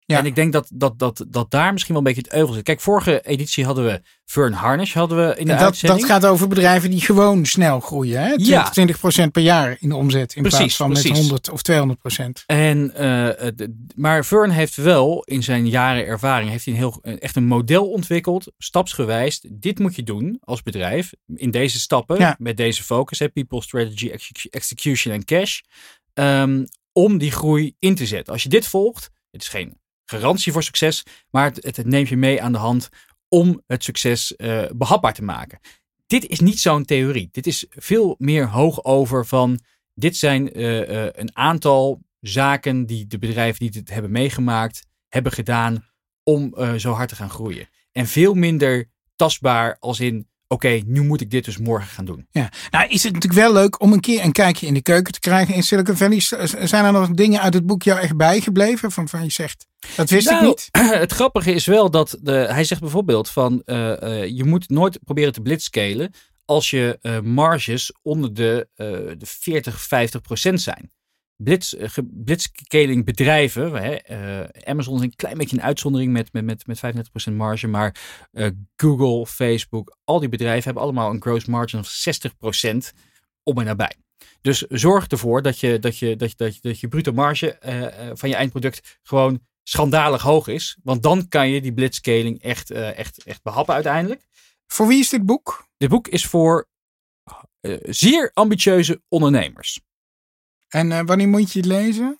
Ja. 0.09 0.17
En 0.17 0.25
ik 0.25 0.35
denk 0.35 0.53
dat, 0.53 0.69
dat, 0.73 0.99
dat, 0.99 1.25
dat 1.27 1.51
daar 1.51 1.71
misschien 1.73 1.93
wel 1.95 2.03
een 2.05 2.13
beetje 2.13 2.29
het 2.29 2.39
euvel 2.39 2.53
zit. 2.53 2.63
Kijk, 2.63 2.79
vorige 2.81 3.21
editie 3.21 3.65
hadden 3.65 3.85
we 3.85 4.01
Fern 4.25 4.53
Harnish 4.53 4.93
hadden 4.93 5.17
we 5.27 5.35
in 5.37 5.45
de 5.45 5.51
dat, 5.53 5.61
uitzending. 5.61 6.01
dat 6.01 6.09
gaat 6.09 6.25
over 6.25 6.47
bedrijven 6.47 6.89
die 6.89 7.01
gewoon 7.01 7.45
snel 7.45 7.79
groeien. 7.79 8.21
Hè? 8.21 8.37
20, 8.37 8.47
Ja. 8.75 9.25
20% 9.27 9.31
per 9.31 9.41
jaar 9.41 9.77
in 9.79 9.89
de 9.89 9.95
omzet. 9.95 10.35
In 10.35 10.41
Precies, 10.41 10.59
plaats 10.59 10.75
van 10.75 10.89
met 10.89 11.01
precies. 11.01 11.19
100 11.19 11.49
of 11.49 11.61
200%. 11.61 12.43
En, 12.45 12.95
eh, 12.95 13.47
eh, 13.47 13.53
maar 13.95 14.23
Fern 14.23 14.49
heeft 14.49 14.75
wel 14.75 15.23
in 15.23 15.43
zijn 15.43 15.69
jaren 15.69 16.05
ervaring 16.05 16.49
heeft 16.49 16.65
hij 16.65 16.73
een 16.73 16.79
heel, 16.79 17.01
echt 17.19 17.35
een 17.35 17.45
model 17.47 17.89
ontwikkeld, 17.91 18.51
stapsgewijs. 18.57 19.45
Dit 19.51 19.79
moet 19.79 19.95
je 19.95 20.03
doen 20.03 20.37
als 20.43 20.61
bedrijf 20.63 21.11
in 21.35 21.51
deze 21.51 21.79
stappen, 21.79 22.17
Ja. 22.17 22.35
met 22.39 22.57
deze 22.57 22.83
focus, 22.83 23.19
hè, 23.19 23.29
people, 23.29 23.61
strategy, 23.61 24.09
execu- 24.09 24.49
execution 24.49 25.13
en 25.13 25.25
cash, 25.25 25.59
ehm, 26.13 26.65
om 26.93 27.17
die 27.17 27.31
groei 27.31 27.75
in 27.79 27.95
te 27.95 28.05
zetten. 28.05 28.33
Als 28.33 28.43
je 28.43 28.49
dit 28.49 28.67
volgt, 28.67 29.09
het 29.31 29.41
is 29.41 29.47
geen 29.47 29.77
garantie 30.09 30.51
voor 30.51 30.63
succes, 30.63 31.05
maar 31.29 31.43
het, 31.43 31.63
het, 31.63 31.77
het 31.77 31.85
neemt 31.85 32.09
je 32.09 32.17
mee 32.17 32.41
aan 32.41 32.51
de 32.51 32.57
hand 32.57 32.89
om 33.27 33.61
het 33.67 33.83
succes 33.83 34.35
eh, 34.35 34.63
behapbaar 34.75 35.13
te 35.13 35.23
maken. 35.23 35.59
Dit 36.07 36.27
is 36.27 36.39
niet 36.39 36.59
zo'n 36.59 36.85
theorie. 36.85 37.29
Dit 37.31 37.47
is 37.47 37.65
veel 37.69 38.15
meer 38.17 38.47
hoog 38.47 38.83
over 38.83 39.25
van 39.25 39.59
dit 39.93 40.17
zijn 40.17 40.53
eh, 40.53 41.05
eh, 41.05 41.13
een 41.15 41.35
aantal 41.37 42.01
zaken 42.19 42.85
die 42.85 43.07
de 43.07 43.19
bedrijven 43.19 43.59
die 43.59 43.71
dit 43.71 43.89
hebben 43.89 44.11
meegemaakt, 44.11 44.85
hebben 45.07 45.31
gedaan 45.31 45.87
om 46.23 46.53
zo 46.77 46.91
hard 46.91 47.09
te 47.09 47.15
gaan 47.15 47.29
groeien. 47.29 47.69
En 47.91 48.07
veel 48.07 48.33
minder 48.33 48.89
tastbaar 49.15 49.77
als 49.79 49.99
in, 49.99 50.27
oké, 50.49 50.81
nu 50.85 51.01
moet 51.01 51.21
ik 51.21 51.31
dit 51.31 51.45
dus 51.45 51.57
morgen 51.57 51.89
gaan 51.89 52.05
doen. 52.05 52.27
Ja. 52.31 52.51
Nou 52.71 52.87
is 52.87 53.03
het 53.03 53.13
natuurlijk 53.13 53.41
wel 53.41 53.53
leuk 53.53 53.81
om 53.81 53.93
een 53.93 53.99
keer 53.99 54.23
een 54.23 54.31
kijkje 54.31 54.67
in 54.67 54.73
de 54.73 54.81
keuken 54.81 55.13
te 55.13 55.19
krijgen 55.19 55.55
in 55.55 55.63
Silicon 55.63 55.97
Valley. 55.97 56.19
Zijn 56.67 56.85
er 56.85 56.91
nog 56.91 57.09
dingen 57.09 57.41
uit 57.41 57.53
het 57.53 57.65
boek 57.65 57.83
jou 57.83 57.99
echt 57.99 58.17
bijgebleven? 58.17 58.91
Van, 58.91 59.09
van 59.09 59.23
je 59.23 59.31
zegt, 59.31 59.65
dat 59.95 60.09
wist 60.09 60.29
ik 60.29 60.33
Nou, 60.33 60.45
niet. 60.45 60.69
Het 61.05 61.11
grappige 61.11 61.53
is 61.53 61.65
wel 61.65 61.91
dat 61.91 62.17
de, 62.21 62.31
hij 62.31 62.63
zegt 62.63 62.81
bijvoorbeeld 62.81 63.29
van 63.29 63.61
eh, 63.65 64.01
eh, 64.01 64.37
je 64.37 64.43
moet 64.43 64.69
nooit 64.69 64.99
proberen 65.03 65.33
te 65.33 65.41
blitzscalen 65.41 66.11
als 66.49 66.69
je 66.69 66.97
eh, 67.01 67.19
marges 67.19 67.93
onder 68.01 68.33
de, 68.33 68.67
eh, 68.75 68.87
de 69.17 69.25
40, 69.25 69.81
50 69.81 70.21
procent 70.21 70.61
zijn. 70.61 70.91
Blitz, 71.43 71.73
eh, 71.73 73.03
bedrijven, 73.03 73.73
hè, 73.73 73.95
eh, 73.95 74.63
Amazon 74.63 74.95
is 74.95 75.01
een 75.01 75.15
klein 75.15 75.37
beetje 75.37 75.57
een 75.57 75.63
uitzondering 75.63 76.11
met, 76.11 76.33
met, 76.33 76.45
met, 76.45 76.67
met 76.67 76.79
35% 77.31 77.33
marge, 77.33 77.67
maar 77.67 77.95
eh, 78.31 78.47
Google, 78.75 79.25
Facebook, 79.25 79.97
al 80.03 80.19
die 80.19 80.29
bedrijven 80.29 80.63
hebben 80.63 80.83
allemaal 80.83 81.09
een 81.09 81.21
gross 81.21 81.45
margin 81.45 81.83
van 81.83 82.13
60% 82.83 82.93
om 83.43 83.57
en 83.57 83.65
nabij. 83.65 83.95
Dus 84.41 84.59
zorg 84.61 85.07
ervoor 85.07 85.41
dat 85.41 85.59
je, 85.59 85.79
dat 85.79 85.97
je, 85.97 86.15
dat 86.15 86.29
je, 86.29 86.37
dat 86.37 86.55
je, 86.55 86.61
dat 86.61 86.79
je 86.79 86.87
bruto 86.87 87.11
marge 87.11 87.57
van 88.13 88.29
je 88.29 88.35
eindproduct 88.35 88.99
gewoon 89.03 89.39
schandalig 89.63 90.21
hoog 90.21 90.47
is. 90.47 90.77
Want 90.83 91.03
dan 91.03 91.27
kan 91.27 91.49
je 91.49 91.61
die 91.61 91.73
blitzscaling 91.73 92.41
echt, 92.41 92.71
echt, 92.71 93.23
echt 93.23 93.43
behappen 93.43 93.73
uiteindelijk. 93.73 94.25
Voor 94.67 94.87
wie 94.87 94.99
is 94.99 95.09
dit 95.09 95.25
boek? 95.25 95.67
Dit 95.77 95.89
boek 95.89 96.07
is 96.07 96.25
voor 96.25 96.67
zeer 97.81 98.31
ambitieuze 98.33 99.01
ondernemers. 99.07 99.79
En 100.69 100.91
eh, 100.91 100.99
wanneer 101.05 101.27
moet 101.27 101.51
je 101.51 101.59
het 101.59 101.67
lezen? 101.67 102.19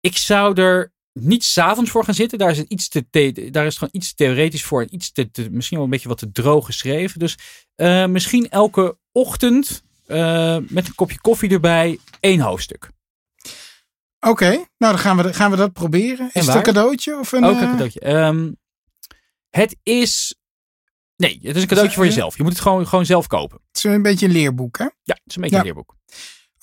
Ik 0.00 0.16
zou 0.16 0.60
er 0.62 0.92
niet 1.12 1.44
s'avonds 1.44 1.90
voor 1.90 2.04
gaan 2.04 2.14
zitten. 2.14 2.38
Daar 2.38 2.50
is, 2.50 2.58
het 2.58 2.68
iets 2.70 2.88
te 2.88 3.48
daar 3.50 3.66
is 3.66 3.76
gewoon 3.76 3.94
iets 3.94 4.14
theoretisch 4.14 4.64
voor. 4.64 4.82
En 4.82 4.94
iets 4.94 5.12
te, 5.12 5.30
te- 5.30 5.50
misschien 5.50 5.76
wel 5.76 5.86
een 5.86 5.92
beetje 5.92 6.08
wat 6.08 6.18
te 6.18 6.32
droog 6.32 6.66
geschreven. 6.66 7.18
Dus 7.18 7.36
eh, 7.74 8.06
misschien 8.06 8.48
elke 8.50 8.98
ochtend 9.12 9.82
eh, 10.06 10.58
met 10.68 10.86
een 10.86 10.94
kopje 10.94 11.20
koffie 11.20 11.50
erbij 11.50 11.98
één 12.20 12.40
hoofdstuk. 12.40 12.88
Oké, 14.20 14.48
nou 14.50 14.66
dan 14.78 14.98
gaan 14.98 15.16
we, 15.16 15.34
gaan 15.34 15.50
we 15.50 15.56
dat 15.56 15.72
proberen. 15.72 16.30
Is 16.32 16.46
het 16.46 16.54
een 16.54 16.62
cadeautje? 16.62 17.18
Of 17.18 17.32
een, 17.32 17.44
Ook 17.44 17.60
een 17.60 17.70
cadeautje. 17.70 18.00
Ehm, 18.00 18.52
het 19.50 19.76
is... 19.82 20.34
Nee, 21.16 21.38
het 21.42 21.56
is 21.56 21.62
een 21.62 21.68
cadeautje 21.68 21.96
voor 21.96 22.04
jezelf. 22.04 22.36
Je 22.36 22.42
moet 22.42 22.52
het 22.52 22.60
gewoon, 22.60 22.86
gewoon 22.86 23.06
zelf 23.06 23.26
kopen. 23.26 23.58
Het 23.68 23.76
is 23.76 23.84
een 23.84 24.02
beetje 24.02 24.26
een 24.26 24.32
leerboek, 24.32 24.78
hè? 24.78 24.84
Ja, 24.84 25.14
het 25.14 25.20
is 25.26 25.34
een 25.36 25.40
beetje 25.42 25.56
Ja. 25.56 25.62
een 25.62 25.66
leerboek. 25.68 25.96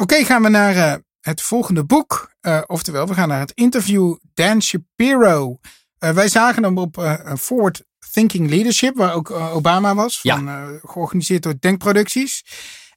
Oké, 0.01 0.23
gaan 0.25 0.41
we 0.41 0.49
naar 0.49 0.75
eh, 0.75 0.93
het 1.19 1.41
volgende 1.41 1.83
boek. 1.83 2.31
Eh, 2.39 2.61
oftewel, 2.67 3.07
we 3.07 3.13
gaan 3.13 3.27
naar 3.27 3.39
het 3.39 3.51
interview 3.51 4.15
Dan 4.33 4.61
Shapiro. 4.61 5.59
Eh, 5.97 6.09
wij 6.09 6.27
zagen 6.27 6.63
hem 6.63 6.77
op 6.77 7.19
Forward 7.39 7.83
Thinking 8.11 8.49
Leadership, 8.49 8.95
waar 8.95 9.13
ook 9.13 9.31
Obama 9.31 9.95
was. 9.95 10.19
Van, 10.21 10.79
georganiseerd 10.85 11.43
door 11.43 11.53
Denkproducties. 11.59 12.43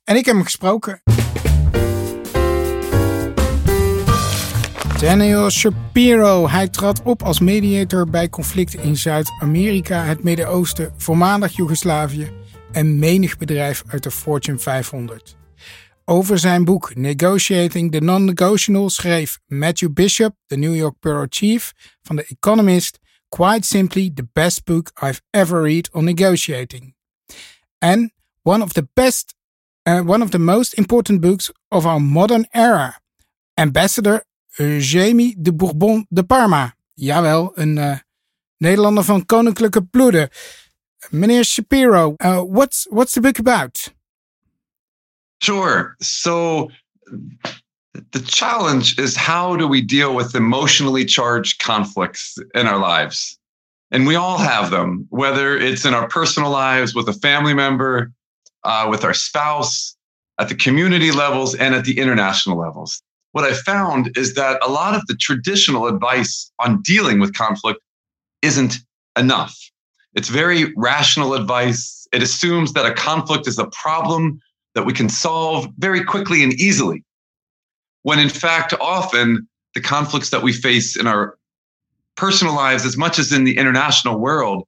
En 0.05 0.17
ik 0.17 0.25
heb 0.25 0.35
hem 0.35 0.45
gesproken. 0.45 1.03
Daniel 5.01 5.51
Shapiro. 5.51 6.49
Hij 6.49 6.69
trad 6.69 7.03
op 7.03 7.23
als 7.23 7.41
mediator 7.41 8.11
bij 8.11 8.29
conflicten 8.29 8.81
in 8.81 8.97
Zuid-Amerika, 8.97 10.05
het 10.05 10.23
Midden-Oosten, 10.23 10.95
voormalig 10.97 11.57
Joegoslavië 11.57 12.33
en 12.73 12.99
menig 12.99 13.37
bedrijf 13.37 13.83
uit 13.87 14.03
de 14.03 14.11
Fortune 14.11 14.59
500. 14.59 15.37
Over 16.05 16.39
zijn 16.39 16.65
boek 16.65 16.95
Negotiating 16.95 17.93
the 17.93 18.01
Non-Negotiable 18.01 18.91
schreef 18.91 19.39
Matthew 19.47 19.93
Bishop, 19.93 20.35
de 20.47 20.57
New 20.57 20.75
York 20.75 20.95
Bureau 21.01 21.27
Chief 21.29 21.73
van 22.03 22.17
The 22.17 22.25
Economist, 22.29 22.99
quite 23.29 23.67
simply 23.67 24.11
the 24.15 24.29
best 24.33 24.65
book 24.65 24.91
I've 25.03 25.21
ever 25.31 25.63
read 25.63 25.89
on 25.93 26.05
negotiating. 26.05 26.95
And 27.79 28.13
one 28.43 28.63
of 28.63 28.73
the 28.73 28.89
best, 28.95 29.35
uh, 29.83 30.01
one 30.01 30.23
of 30.23 30.31
the 30.31 30.39
most 30.39 30.75
important 30.75 31.21
books 31.21 31.53
of 31.69 31.87
our 31.87 32.01
modern 32.01 32.47
era. 32.53 33.01
Ambassador 33.55 34.25
Jamie 34.79 35.35
de 35.39 35.53
Bourbon 35.53 36.07
de 36.09 36.23
Parma. 36.23 36.75
Jawel, 36.95 37.53
een 37.55 37.77
uh, 37.77 37.99
Nederlander 38.57 39.05
van 39.05 39.27
koninklijke 39.27 39.83
bloeden. 39.83 40.29
Meneer 41.11 41.45
Shapiro, 41.45 42.15
uh, 42.17 42.43
what's, 42.43 42.87
what's 42.91 43.13
the 43.13 43.21
book 43.21 43.39
about? 43.39 43.94
Sure. 45.41 45.97
So 46.01 46.71
the 48.13 48.21
challenge 48.21 48.99
is 48.99 49.17
how 49.17 49.57
do 49.57 49.69
we 49.69 49.81
deal 49.81 50.15
with 50.15 50.35
emotionally 50.35 51.05
charged 51.05 51.61
conflicts 51.61 52.37
in 52.55 52.67
our 52.67 52.79
lives? 52.79 53.39
And 53.91 54.07
we 54.07 54.17
all 54.17 54.39
have 54.39 54.71
them, 54.71 55.07
whether 55.11 55.57
it's 55.57 55.85
in 55.85 55.95
our 55.95 56.09
personal 56.09 56.51
lives 56.51 56.95
with 56.95 57.09
a 57.09 57.13
family 57.13 57.55
member, 57.55 58.11
uh, 58.65 58.89
with 58.91 59.05
our 59.05 59.15
spouse, 59.15 59.97
at 60.41 60.49
the 60.49 60.55
community 60.55 61.13
levels, 61.13 61.55
and 61.55 61.75
at 61.75 61.85
the 61.85 61.99
international 61.99 62.59
levels. 62.59 63.03
What 63.33 63.45
I 63.45 63.53
found 63.53 64.17
is 64.17 64.35
that 64.35 64.59
a 64.65 64.71
lot 64.71 64.95
of 64.95 65.07
the 65.07 65.15
traditional 65.15 65.87
advice 65.87 66.51
on 66.59 66.83
dealing 66.83 67.21
with 67.21 67.35
conflict 67.35 67.81
isn't 68.43 68.79
enough. 69.17 69.57
It's 70.15 70.29
very 70.29 70.73
rational 70.77 71.35
advice. 71.35 72.07
It 72.13 72.23
assumes 72.23 72.73
that 72.73 72.87
a 72.87 72.95
conflict 72.95 73.47
is 73.47 73.59
a 73.59 73.67
problem 73.67 74.41
that 74.75 74.85
we 74.85 74.93
can 74.93 75.09
solve 75.09 75.69
very 75.79 76.05
quickly 76.05 76.43
and 76.43 76.53
easily. 76.55 77.05
When 78.03 78.19
in 78.19 78.29
fact, 78.29 78.75
often 78.81 79.49
the 79.75 79.81
conflicts 79.81 80.31
that 80.31 80.43
we 80.43 80.53
face 80.53 80.97
in 80.97 81.07
our 81.07 81.37
personal 82.17 82.55
lives, 82.55 82.85
as 82.85 82.97
much 82.97 83.19
as 83.19 83.33
in 83.33 83.45
the 83.45 83.57
international 83.57 84.19
world, 84.19 84.65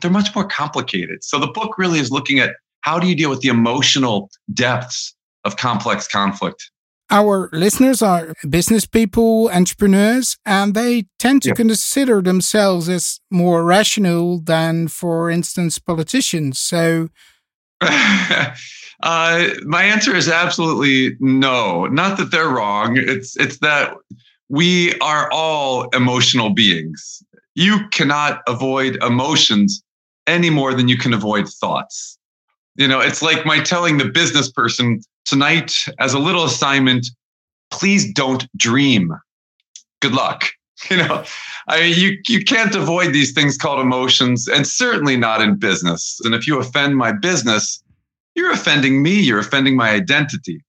they're 0.00 0.10
much 0.10 0.34
more 0.34 0.46
complicated. 0.46 1.22
So 1.24 1.38
the 1.38 1.46
book 1.46 1.78
really 1.78 1.98
is 1.98 2.10
looking 2.10 2.38
at 2.38 2.56
how 2.80 2.98
do 2.98 3.06
you 3.06 3.16
deal 3.16 3.30
with 3.30 3.40
the 3.40 3.48
emotional 3.48 4.30
depths 4.52 5.14
of 5.44 5.56
complex 5.56 6.06
conflict. 6.06 6.70
Our 7.10 7.50
listeners 7.52 8.02
are 8.02 8.32
business 8.48 8.86
people, 8.86 9.50
entrepreneurs, 9.50 10.36
and 10.46 10.74
they 10.74 11.04
tend 11.18 11.42
to 11.42 11.54
consider 11.54 12.22
themselves 12.22 12.88
as 12.88 13.20
more 13.30 13.62
rational 13.62 14.40
than, 14.40 14.88
for 14.88 15.30
instance, 15.30 15.78
politicians. 15.78 16.58
So, 16.58 17.08
Uh, 19.02 19.48
my 19.64 19.82
answer 19.82 20.16
is 20.16 20.28
absolutely 20.30 21.14
no. 21.20 21.84
Not 21.86 22.16
that 22.16 22.30
they're 22.30 22.48
wrong. 22.48 22.96
It's 22.96 23.36
it's 23.36 23.58
that 23.58 23.94
we 24.48 24.98
are 25.00 25.30
all 25.30 25.88
emotional 25.90 26.50
beings. 26.50 27.22
You 27.54 27.86
cannot 27.90 28.40
avoid 28.48 28.96
emotions 29.02 29.82
any 30.26 30.48
more 30.48 30.72
than 30.72 30.88
you 30.88 30.96
can 30.96 31.12
avoid 31.12 31.48
thoughts. 31.48 32.18
You 32.76 32.88
know, 32.88 33.00
it's 33.00 33.20
like 33.20 33.44
my 33.44 33.60
telling 33.60 33.98
the 33.98 34.08
business 34.08 34.50
person 34.50 35.00
tonight 35.26 35.74
as 36.00 36.14
a 36.14 36.18
little 36.18 36.44
assignment, 36.44 37.06
please 37.70 38.10
don't 38.12 38.46
dream. 38.56 39.12
Good 40.00 40.12
luck. 40.12 40.46
You 40.90 40.98
know, 40.98 41.24
I 41.66 41.80
mean, 41.80 41.98
you 41.98 42.18
you 42.28 42.44
can't 42.44 42.74
avoid 42.74 43.12
these 43.14 43.32
things 43.32 43.56
called 43.56 43.80
emotions, 43.80 44.48
and 44.48 44.66
certainly 44.66 45.16
not 45.16 45.40
in 45.40 45.56
business. 45.56 46.20
And 46.24 46.34
if 46.34 46.46
you 46.46 46.58
offend 46.58 46.96
my 46.96 47.12
business, 47.12 47.82
you're 48.34 48.52
offending 48.52 49.02
me. 49.02 49.20
You're 49.20 49.38
offending 49.38 49.76
my 49.76 49.90
identity. 49.90 50.62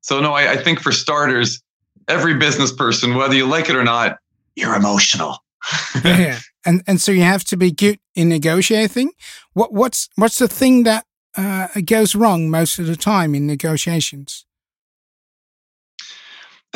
So, 0.00 0.20
no, 0.20 0.34
I, 0.34 0.52
I 0.52 0.56
think 0.56 0.80
for 0.80 0.92
starters, 0.92 1.62
every 2.06 2.34
business 2.34 2.72
person, 2.72 3.14
whether 3.14 3.34
you 3.34 3.46
like 3.46 3.68
it 3.68 3.76
or 3.76 3.84
not, 3.84 4.18
you're 4.54 4.74
emotional. 4.74 5.38
yeah, 6.04 6.38
and 6.64 6.82
and 6.86 7.00
so 7.00 7.12
you 7.12 7.22
have 7.22 7.44
to 7.44 7.56
be 7.56 7.72
good 7.72 7.98
in 8.14 8.28
negotiating. 8.28 9.12
What 9.54 9.72
what's 9.72 10.08
what's 10.16 10.38
the 10.38 10.48
thing 10.48 10.84
that 10.84 11.06
uh, 11.36 11.68
goes 11.84 12.14
wrong 12.14 12.50
most 12.50 12.78
of 12.78 12.86
the 12.86 12.96
time 12.96 13.34
in 13.34 13.46
negotiations? 13.46 14.45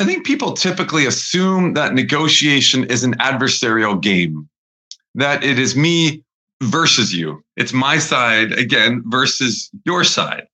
I 0.01 0.03
think 0.03 0.25
people 0.25 0.53
typically 0.53 1.05
assume 1.05 1.75
that 1.75 1.93
negotiation 1.93 2.85
is 2.85 3.03
an 3.03 3.13
adversarial 3.19 4.01
game, 4.01 4.49
that 5.13 5.43
it 5.43 5.59
is 5.59 5.75
me 5.75 6.23
versus 6.63 7.13
you. 7.13 7.43
It's 7.55 7.71
my 7.71 7.99
side 7.99 8.51
again 8.53 9.03
versus 9.05 9.69
your 9.85 10.03
side. 10.03 10.47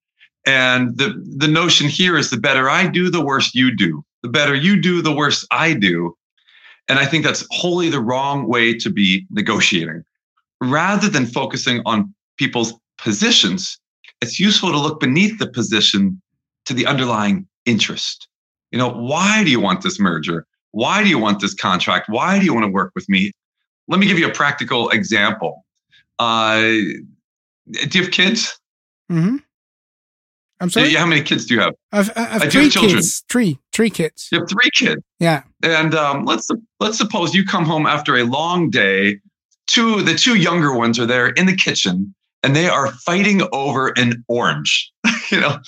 And 0.46 0.98
the, 0.98 1.24
the 1.38 1.48
notion 1.48 1.88
here 1.88 2.18
is 2.18 2.30
the 2.30 2.36
better 2.36 2.70
I 2.70 2.88
do, 2.88 3.10
the 3.10 3.24
worse 3.24 3.56
you 3.56 3.74
do. 3.74 4.04
The 4.22 4.28
better 4.28 4.54
you 4.54 4.82
do, 4.82 5.02
the 5.02 5.16
worse 5.16 5.48
I 5.50 5.74
do. 5.74 6.18
And 6.90 7.00
I 7.00 7.06
think 7.06 7.24
that's 7.24 7.48
wholly 7.52 7.88
the 7.88 8.02
wrong 8.02 8.50
way 8.50 8.74
to 8.78 8.90
be 8.90 9.26
negotiating. 9.32 10.04
Rather 10.62 11.08
than 11.08 11.26
focusing 11.26 11.82
on 11.86 12.14
people's 12.38 12.74
positions, 12.98 13.80
it's 14.22 14.42
useful 14.42 14.72
to 14.72 14.78
look 14.78 15.00
beneath 15.00 15.40
the 15.40 15.48
position 15.48 16.22
to 16.66 16.74
the 16.74 16.86
underlying 16.86 17.48
interest. 17.66 18.28
You 18.72 18.78
know, 18.78 18.90
why 18.90 19.44
do 19.44 19.52
you 19.52 19.60
want 19.60 19.82
this 19.82 20.00
merger? 20.00 20.46
Why 20.72 21.04
do 21.04 21.10
you 21.10 21.20
want 21.20 21.40
this 21.40 21.54
contract? 21.54 22.10
Why 22.10 22.40
do 22.40 22.46
you 22.46 22.54
want 22.54 22.66
to 22.66 22.72
work 22.72 22.92
with 22.96 23.08
me? 23.10 23.32
Let 23.88 24.00
me 24.00 24.08
give 24.08 24.20
you 24.20 24.28
a 24.28 24.34
practical 24.34 24.90
example. 24.90 25.66
Uh, 26.20 26.60
do 26.60 27.00
you 27.72 28.02
have 28.04 28.12
kids? 28.12 28.60
Mm-hmm. 29.12 29.38
I'm 30.60 30.70
sorry. 30.70 30.90
Yeah, 30.90 31.00
how 31.00 31.06
many 31.06 31.22
kids 31.22 31.46
do 31.46 31.54
you 31.54 31.62
have? 31.62 31.74
I've, 31.92 32.12
I've 32.16 32.52
three 32.52 32.70
kids. 32.70 33.24
Three, 33.30 33.60
three 33.72 33.90
kids. 33.90 34.28
You 34.32 34.40
have 34.40 34.50
three 34.50 34.70
kids. 34.74 35.02
Yeah. 35.20 35.44
And 35.64 35.94
um, 35.94 36.26
let's 36.26 36.50
let's 36.80 36.98
suppose 36.98 37.36
you 37.36 37.46
come 37.46 37.66
home 37.66 37.86
after 37.86 38.16
a 38.16 38.24
long 38.24 38.70
day. 38.70 39.20
Two 39.68 40.02
the 40.02 40.16
two 40.16 40.36
younger 40.36 40.74
ones 40.74 41.00
are 41.00 41.06
there 41.06 41.28
in 41.30 41.46
the 41.46 41.56
kitchen, 41.56 42.14
and 42.42 42.56
they 42.56 42.68
are 42.68 42.92
fighting 43.06 43.42
over 43.52 43.94
an 43.98 44.24
orange. 44.28 44.92
you 45.32 45.40
know, 45.40 45.60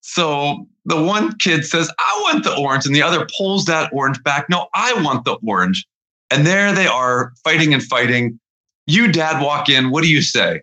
so 0.00 0.66
the 0.84 1.00
one 1.00 1.36
kid 1.38 1.64
says, 1.64 1.90
"I 1.98 2.20
want 2.22 2.44
the 2.44 2.56
orange," 2.56 2.86
and 2.86 2.94
the 2.94 3.02
other 3.02 3.26
pulls 3.36 3.64
that 3.66 3.92
orange 3.92 4.22
back. 4.22 4.48
No, 4.48 4.68
I 4.74 4.92
want 5.02 5.24
the 5.24 5.36
orange. 5.46 5.86
And 6.30 6.46
there 6.46 6.72
they 6.72 6.86
are 6.86 7.32
fighting 7.44 7.74
and 7.74 7.82
fighting. 7.82 8.40
You, 8.86 9.12
dad, 9.12 9.42
walk 9.42 9.68
in. 9.68 9.90
What 9.90 10.02
do 10.02 10.10
you 10.10 10.22
say? 10.22 10.62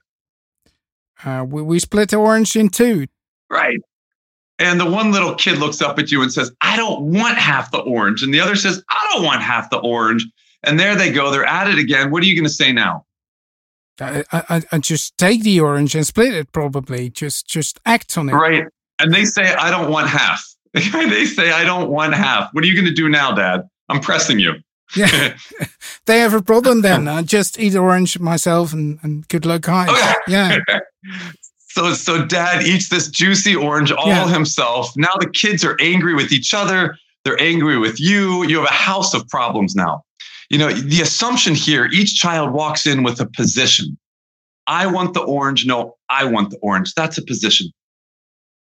Uh, 1.23 1.45
we, 1.47 1.61
we 1.61 1.79
split 1.79 2.09
the 2.09 2.17
orange 2.17 2.55
in 2.55 2.69
two. 2.69 3.07
Right. 3.49 3.79
And 4.57 4.79
the 4.79 4.89
one 4.89 5.11
little 5.11 5.35
kid 5.35 5.57
looks 5.57 5.81
up 5.81 5.99
at 5.99 6.11
you 6.11 6.21
and 6.21 6.33
says, 6.33 6.51
I 6.61 6.75
don't 6.75 7.13
want 7.13 7.37
half 7.37 7.71
the 7.71 7.79
orange. 7.79 8.23
And 8.23 8.33
the 8.33 8.41
other 8.41 8.55
says, 8.55 8.83
I 8.89 9.09
don't 9.13 9.23
want 9.23 9.41
half 9.41 9.69
the 9.69 9.77
orange. 9.77 10.25
And 10.63 10.79
there 10.79 10.95
they 10.95 11.11
go. 11.11 11.31
They're 11.31 11.45
at 11.45 11.69
it 11.69 11.77
again. 11.77 12.11
What 12.11 12.23
are 12.23 12.25
you 12.25 12.35
going 12.35 12.47
to 12.47 12.53
say 12.53 12.73
now? 12.73 13.05
I, 14.01 14.23
I, 14.31 14.63
I 14.71 14.77
just 14.79 15.17
take 15.17 15.43
the 15.43 15.59
orange 15.59 15.95
and 15.95 16.05
split 16.05 16.33
it. 16.33 16.51
Probably 16.51 17.09
just 17.09 17.47
just 17.47 17.79
act 17.85 18.17
on 18.17 18.29
it. 18.29 18.33
Right. 18.33 18.65
And 18.99 19.13
they 19.13 19.25
say, 19.25 19.53
I 19.53 19.71
don't 19.71 19.89
want 19.89 20.07
half. 20.09 20.43
they 20.73 21.25
say, 21.25 21.51
I 21.51 21.63
don't 21.63 21.89
want 21.89 22.13
half. 22.13 22.49
What 22.53 22.63
are 22.63 22.67
you 22.67 22.75
going 22.75 22.85
to 22.85 22.93
do 22.93 23.09
now, 23.09 23.31
Dad? 23.33 23.61
I'm 23.89 23.99
pressing 24.01 24.39
you. 24.39 24.53
yeah, 24.95 25.35
they 26.05 26.19
have 26.19 26.33
a 26.33 26.41
problem 26.41 26.81
then. 26.81 27.07
I 27.07 27.21
just 27.21 27.59
eat 27.59 27.75
orange 27.75 28.19
myself 28.19 28.73
and, 28.73 28.99
and 29.03 29.27
good 29.27 29.45
luck, 29.45 29.61
guys. 29.61 29.89
Okay. 29.89 30.13
Yeah. 30.27 30.57
so 31.69 31.93
so 31.93 32.25
dad 32.25 32.63
eats 32.63 32.89
this 32.89 33.07
juicy 33.07 33.55
orange 33.55 33.91
all 33.91 34.07
Yeah. 34.07 34.27
himself. 34.27 34.91
Now 34.97 35.13
the 35.19 35.29
kids 35.29 35.63
are 35.63 35.77
angry 35.79 36.15
with 36.15 36.31
each 36.31 36.53
other. 36.53 36.97
They're 37.23 37.39
angry 37.41 37.77
with 37.77 37.99
you. 37.99 38.43
You 38.45 38.57
have 38.57 38.69
a 38.69 38.73
house 38.73 39.13
of 39.13 39.27
problems 39.27 39.75
now. 39.75 40.03
You 40.49 40.57
know, 40.57 40.71
the 40.71 41.01
assumption 41.01 41.53
here, 41.53 41.85
each 41.91 42.15
child 42.15 42.51
walks 42.51 42.87
in 42.87 43.03
with 43.03 43.19
a 43.21 43.27
position. 43.27 43.97
I 44.65 44.87
want 44.87 45.13
the 45.13 45.21
orange. 45.21 45.65
No, 45.65 45.95
I 46.09 46.25
want 46.25 46.49
the 46.49 46.57
orange. 46.63 46.93
That's 46.95 47.17
a 47.19 47.23
position. 47.23 47.71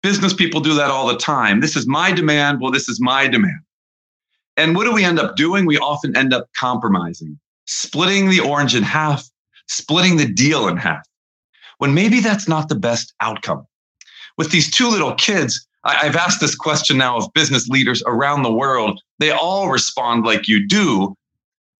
Business 0.02 0.32
people 0.32 0.60
do 0.60 0.74
that 0.74 0.90
all 0.90 1.06
the 1.08 1.16
time. 1.16 1.60
This 1.60 1.76
is 1.76 1.86
my 1.86 2.12
demand. 2.12 2.60
Well, 2.60 2.70
this 2.70 2.88
is 2.88 3.00
my 3.00 3.26
demand. 3.26 3.60
And 4.56 4.74
what 4.74 4.84
do 4.84 4.92
we 4.92 5.04
end 5.04 5.18
up 5.18 5.36
doing? 5.36 5.66
We 5.66 5.78
often 5.78 6.16
end 6.16 6.32
up 6.32 6.48
compromising, 6.56 7.38
splitting 7.66 8.28
the 8.28 8.40
orange 8.40 8.74
in 8.74 8.82
half, 8.82 9.28
splitting 9.68 10.16
the 10.16 10.26
deal 10.26 10.68
in 10.68 10.76
half, 10.76 11.06
when 11.78 11.94
maybe 11.94 12.20
that's 12.20 12.48
not 12.48 12.68
the 12.68 12.74
best 12.74 13.14
outcome. 13.20 13.66
With 14.36 14.50
these 14.50 14.70
two 14.70 14.88
little 14.88 15.14
kids, 15.14 15.66
I've 15.84 16.16
asked 16.16 16.40
this 16.40 16.54
question 16.54 16.98
now 16.98 17.16
of 17.16 17.32
business 17.34 17.68
leaders 17.68 18.02
around 18.06 18.42
the 18.42 18.52
world. 18.52 19.00
They 19.18 19.30
all 19.30 19.68
respond 19.68 20.24
like 20.24 20.48
you 20.48 20.66
do. 20.66 21.16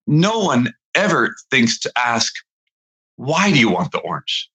No 0.06 0.38
one 0.38 0.72
ever 0.94 1.34
thinks 1.50 1.78
to 1.80 1.92
ask, 1.96 2.32
why 3.16 3.50
do 3.52 3.58
you 3.58 3.70
want 3.70 3.92
the 3.92 3.98
orange? 3.98 4.48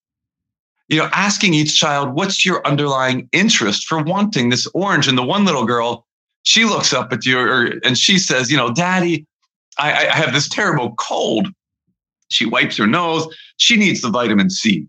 You 0.94 1.00
know, 1.00 1.10
asking 1.12 1.56
each 1.56 1.80
child, 1.80 2.14
what's 2.14 2.46
your 2.46 2.66
underlying 2.68 3.28
interest 3.32 3.88
for 3.88 4.04
wanting 4.04 4.50
this 4.50 4.68
orange? 4.76 5.08
And 5.08 5.18
the 5.18 5.24
one 5.24 5.44
little 5.44 5.66
girl, 5.66 6.06
she 6.44 6.66
looks 6.66 6.94
up 6.94 7.12
at 7.12 7.26
you 7.26 7.40
or, 7.40 7.80
and 7.84 7.98
she 7.98 8.20
says, 8.20 8.52
you 8.52 8.58
know, 8.58 8.72
daddy, 8.72 9.26
I, 9.80 10.08
I 10.08 10.16
have 10.16 10.34
this 10.34 10.48
terrible 10.48 10.94
cold. 11.00 11.48
She 12.30 12.46
wipes 12.46 12.78
her 12.78 12.86
nose. 12.86 13.26
She 13.58 13.76
needs 13.76 14.02
the 14.02 14.12
vitamin 14.12 14.52
C. 14.52 14.86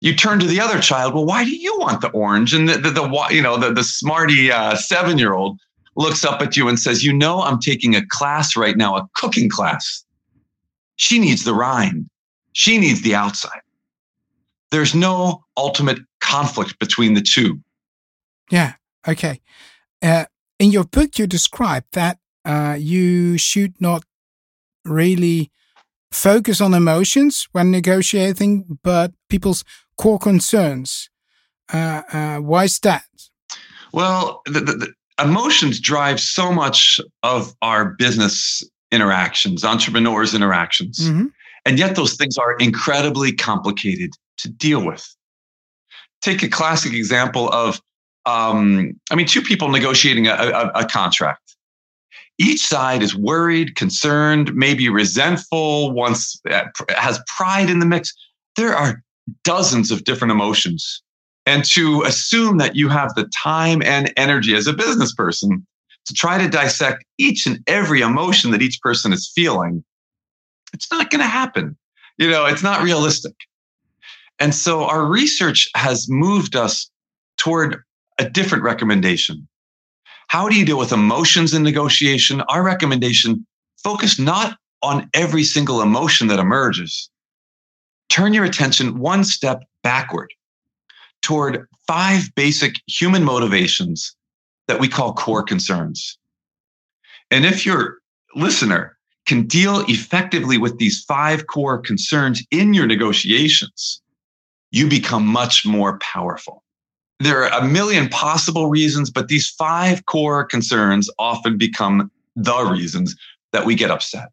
You 0.00 0.14
turn 0.14 0.38
to 0.38 0.46
the 0.46 0.60
other 0.60 0.78
child. 0.80 1.12
Well, 1.12 1.26
why 1.26 1.42
do 1.42 1.56
you 1.56 1.76
want 1.80 2.00
the 2.00 2.10
orange? 2.10 2.54
And 2.54 2.68
the, 2.68 2.78
the, 2.78 2.90
the 2.90 3.26
you 3.30 3.42
know, 3.42 3.56
the, 3.56 3.72
the 3.72 3.82
smarty 3.82 4.52
uh, 4.52 4.76
seven 4.76 5.18
year 5.18 5.32
old 5.34 5.58
looks 5.96 6.24
up 6.24 6.40
at 6.40 6.56
you 6.56 6.68
and 6.68 6.78
says, 6.78 7.02
You 7.02 7.12
know, 7.12 7.42
I'm 7.42 7.58
taking 7.58 7.96
a 7.96 8.06
class 8.06 8.56
right 8.56 8.76
now, 8.76 8.94
a 8.94 9.08
cooking 9.16 9.48
class. 9.48 10.04
She 10.94 11.18
needs 11.18 11.42
the 11.42 11.54
rind, 11.54 12.08
she 12.52 12.78
needs 12.78 13.00
the 13.00 13.16
outside. 13.16 13.63
There's 14.70 14.94
no 14.94 15.44
ultimate 15.56 15.98
conflict 16.20 16.78
between 16.78 17.14
the 17.14 17.22
two. 17.22 17.60
Yeah. 18.50 18.74
Okay. 19.06 19.40
Uh, 20.02 20.24
in 20.58 20.70
your 20.70 20.84
book, 20.84 21.18
you 21.18 21.26
describe 21.26 21.84
that 21.92 22.18
uh, 22.44 22.76
you 22.78 23.38
should 23.38 23.80
not 23.80 24.04
really 24.84 25.50
focus 26.10 26.60
on 26.60 26.74
emotions 26.74 27.48
when 27.52 27.70
negotiating, 27.70 28.78
but 28.82 29.12
people's 29.28 29.64
core 29.96 30.18
concerns. 30.18 31.10
Uh, 31.72 32.02
uh, 32.12 32.38
why 32.38 32.64
is 32.64 32.78
that? 32.80 33.04
Well, 33.92 34.42
the, 34.46 34.60
the, 34.60 34.72
the 34.72 34.92
emotions 35.22 35.80
drive 35.80 36.20
so 36.20 36.52
much 36.52 37.00
of 37.22 37.54
our 37.62 37.94
business 37.98 38.62
interactions, 38.90 39.64
entrepreneurs' 39.64 40.34
interactions. 40.34 41.00
Mm-hmm. 41.00 41.26
And 41.66 41.78
yet, 41.78 41.96
those 41.96 42.14
things 42.14 42.36
are 42.36 42.56
incredibly 42.58 43.32
complicated 43.32 44.10
to 44.38 44.48
deal 44.48 44.84
with. 44.84 45.06
Take 46.22 46.42
a 46.42 46.48
classic 46.48 46.92
example 46.92 47.50
of, 47.50 47.80
um, 48.26 48.98
I 49.10 49.14
mean, 49.14 49.26
two 49.26 49.42
people 49.42 49.68
negotiating 49.68 50.26
a, 50.26 50.32
a, 50.32 50.70
a 50.74 50.84
contract. 50.86 51.56
Each 52.38 52.66
side 52.66 53.02
is 53.02 53.14
worried, 53.14 53.76
concerned, 53.76 54.54
maybe 54.54 54.88
resentful, 54.88 55.92
wants 55.92 56.40
uh, 56.50 56.64
has 56.88 57.20
pride 57.36 57.70
in 57.70 57.78
the 57.78 57.86
mix. 57.86 58.12
There 58.56 58.74
are 58.74 59.02
dozens 59.44 59.90
of 59.90 60.04
different 60.04 60.32
emotions. 60.32 61.02
And 61.46 61.64
to 61.66 62.02
assume 62.02 62.58
that 62.58 62.74
you 62.74 62.88
have 62.88 63.14
the 63.14 63.30
time 63.42 63.82
and 63.82 64.12
energy 64.16 64.54
as 64.54 64.66
a 64.66 64.72
business 64.72 65.14
person 65.14 65.66
to 66.06 66.14
try 66.14 66.38
to 66.38 66.48
dissect 66.48 67.04
each 67.18 67.46
and 67.46 67.62
every 67.66 68.00
emotion 68.00 68.50
that 68.50 68.62
each 68.62 68.80
person 68.80 69.12
is 69.12 69.30
feeling, 69.34 69.84
it's 70.72 70.90
not 70.90 71.10
going 71.10 71.20
to 71.20 71.26
happen. 71.26 71.76
You 72.18 72.30
know, 72.30 72.46
it's 72.46 72.62
not 72.62 72.82
realistic. 72.82 73.34
And 74.38 74.54
so 74.54 74.84
our 74.84 75.04
research 75.04 75.68
has 75.76 76.08
moved 76.08 76.56
us 76.56 76.90
toward 77.36 77.82
a 78.18 78.28
different 78.28 78.64
recommendation. 78.64 79.46
How 80.28 80.48
do 80.48 80.56
you 80.56 80.64
deal 80.64 80.78
with 80.78 80.92
emotions 80.92 81.54
in 81.54 81.62
negotiation? 81.62 82.40
Our 82.42 82.62
recommendation 82.62 83.46
focus 83.82 84.18
not 84.18 84.56
on 84.82 85.08
every 85.14 85.44
single 85.44 85.82
emotion 85.82 86.28
that 86.28 86.38
emerges. 86.38 87.10
Turn 88.08 88.34
your 88.34 88.44
attention 88.44 88.98
one 88.98 89.24
step 89.24 89.62
backward 89.82 90.32
toward 91.22 91.66
five 91.86 92.34
basic 92.34 92.74
human 92.86 93.24
motivations 93.24 94.14
that 94.66 94.80
we 94.80 94.88
call 94.88 95.14
core 95.14 95.42
concerns. 95.42 96.18
And 97.30 97.44
if 97.44 97.64
your 97.64 97.98
listener 98.34 98.96
can 99.26 99.46
deal 99.46 99.84
effectively 99.88 100.58
with 100.58 100.78
these 100.78 101.02
five 101.04 101.46
core 101.46 101.78
concerns 101.78 102.44
in 102.50 102.74
your 102.74 102.86
negotiations, 102.86 104.02
you 104.74 104.88
become 104.88 105.24
much 105.24 105.64
more 105.64 105.98
powerful. 106.00 106.64
There 107.20 107.44
are 107.44 107.60
a 107.60 107.64
million 107.64 108.08
possible 108.08 108.68
reasons, 108.68 109.08
but 109.08 109.28
these 109.28 109.48
five 109.48 110.04
core 110.06 110.44
concerns 110.44 111.08
often 111.16 111.56
become 111.56 112.10
the 112.34 112.64
reasons 112.64 113.14
that 113.52 113.64
we 113.64 113.76
get 113.76 113.92
upset. 113.92 114.30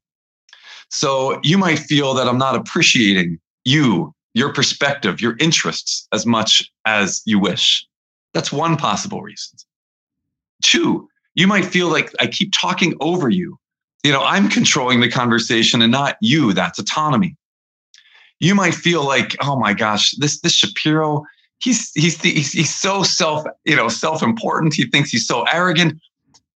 So 0.90 1.40
you 1.44 1.60
might 1.60 1.78
feel 1.78 2.16
that 2.16 2.28
I'm 2.28 2.40
not 2.40 2.56
appreciating 2.56 3.40
you, 3.66 4.16
your 4.34 4.52
perspective, 4.52 5.22
your 5.22 5.38
interests 5.40 6.08
as 6.12 6.26
much 6.26 6.72
as 6.86 7.22
you 7.26 7.38
wish. 7.38 7.86
That's 8.34 8.52
one 8.52 8.78
possible 8.78 9.22
reason. 9.22 9.60
Two, 10.64 11.08
you 11.36 11.46
might 11.46 11.66
feel 11.66 11.90
like 11.90 12.12
I 12.20 12.26
keep 12.26 12.52
talking 12.60 12.96
over 13.00 13.30
you. 13.30 13.60
You 14.04 14.12
know, 14.12 14.24
I'm 14.24 14.50
controlling 14.50 15.02
the 15.02 15.10
conversation 15.10 15.84
and 15.84 15.92
not 15.92 16.18
you. 16.20 16.52
That's 16.52 16.80
autonomy. 16.80 17.38
You 18.42 18.56
might 18.56 18.74
feel 18.74 19.06
like, 19.06 19.36
oh 19.42 19.58
my 19.58 19.74
gosh, 19.74 20.12
this 20.18 20.42
this 20.42 20.54
Shapiro, 20.54 21.24
he's 21.60 21.92
he's 21.94 22.22
he's, 22.22 22.52
he's 22.52 22.74
so 22.74 23.04
self 23.04 23.46
you 23.64 23.76
know 23.76 23.88
self 23.88 24.22
important. 24.22 24.74
He 24.74 24.86
thinks 24.86 25.10
he's 25.10 25.26
so 25.26 25.44
arrogant. 25.54 26.00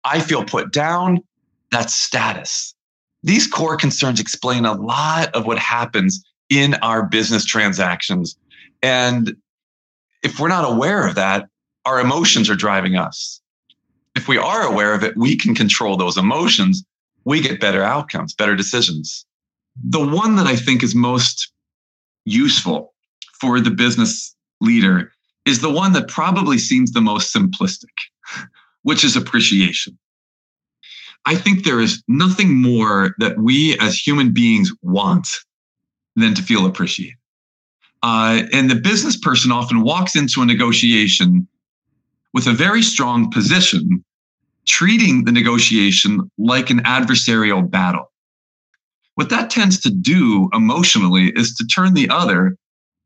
I 0.05 0.21
feel 0.21 0.45
put 0.45 0.73
down. 0.73 1.23
That's 1.71 1.95
status. 1.95 2.75
These 3.23 3.47
core 3.47 3.77
concerns 3.77 4.21
explain 4.21 4.65
a 4.65 4.75
lot 4.75 5.35
of 5.35 5.47
what 5.47 5.59
happens 5.59 6.25
in 6.51 6.75
our 6.75 7.07
business 7.07 7.45
transactions, 7.45 8.37
and 8.83 9.37
if 10.25 10.41
we're 10.41 10.49
not 10.49 10.71
aware 10.71 11.07
of 11.07 11.15
that, 11.15 11.49
our 11.85 12.01
emotions 12.01 12.51
are 12.51 12.57
driving 12.57 12.97
us 12.97 13.41
if 14.15 14.29
we 14.29 14.39
are 14.39 14.63
aware 14.63 14.95
of 14.95 15.03
it, 15.03 15.17
we 15.17 15.37
can 15.37 15.55
control 15.55 15.97
those 15.97 16.17
emotions. 16.17 16.85
We 17.25 17.41
get 17.41 17.61
better 17.61 17.83
outcomes, 17.83 18.35
better 18.35 18.55
decisions. 18.55 19.27
The 19.83 20.05
one 20.05 20.37
that 20.37 20.47
I 20.47 20.57
think 20.57 20.83
is 20.83 20.95
most 20.95 21.53
useful 22.25 22.95
for 23.41 23.61
the 23.61 23.71
business 23.71 24.35
leader 24.61 25.13
is 25.45 25.61
the 25.61 25.71
one 25.71 25.93
that 25.93 26.09
probably 26.09 26.59
seems 26.59 26.93
the 26.93 27.01
most 27.01 27.35
simplistic, 27.35 27.93
which 28.83 29.05
is 29.05 29.17
appreciation. 29.17 29.99
I 31.27 31.37
think 31.37 31.65
there 31.65 31.81
is 31.81 32.03
nothing 32.07 32.55
more 32.55 33.15
that 33.19 33.39
we 33.39 33.79
as 33.79 33.99
human 33.99 34.33
beings 34.33 34.73
want 34.83 35.29
than 36.17 36.35
to 36.35 36.43
feel 36.43 36.67
appreciated. 36.67 37.17
Uh, 38.03 38.43
and 38.53 38.71
the 38.71 38.75
business 38.75 39.17
person 39.17 39.51
often 39.51 39.81
walks 39.81 40.15
into 40.15 40.43
a 40.43 40.47
negotiation 40.47 41.49
with 42.35 42.47
a 42.47 42.53
very 42.53 42.83
strong 42.83 43.31
position, 43.31 44.05
treating 44.67 45.25
the 45.25 45.33
negotiation 45.33 46.31
like 46.37 46.69
an 46.69 46.81
adversarial 46.81 47.69
battle. 47.69 48.11
What 49.15 49.31
that 49.31 49.51
tends 49.51 49.81
to 49.81 49.91
do 49.91 50.49
emotionally 50.53 51.33
is 51.37 51.55
to 51.57 51.67
turn 51.67 51.95
the 51.95 52.09
other 52.09 52.57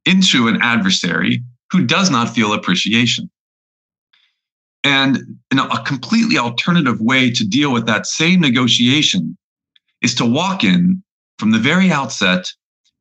into 0.05 0.49
an 0.49 0.59
adversary 0.62 1.42
who 1.71 1.85
does 1.85 2.11
not 2.11 2.31
feel 2.31 2.53
appreciation. 2.53 3.31
And 4.85 5.18
a 5.53 5.83
completely 5.85 6.38
alternative 6.38 7.01
way 7.01 7.31
to 7.31 7.47
deal 7.47 7.73
with 7.73 7.87
that 7.87 8.07
same 8.07 8.40
negotiation 8.40 9.37
is 10.01 10.14
to 10.14 10.25
walk 10.25 10.64
in 10.64 11.03
from 11.38 11.51
the 11.51 11.59
very 11.59 11.90
outset, 11.90 12.51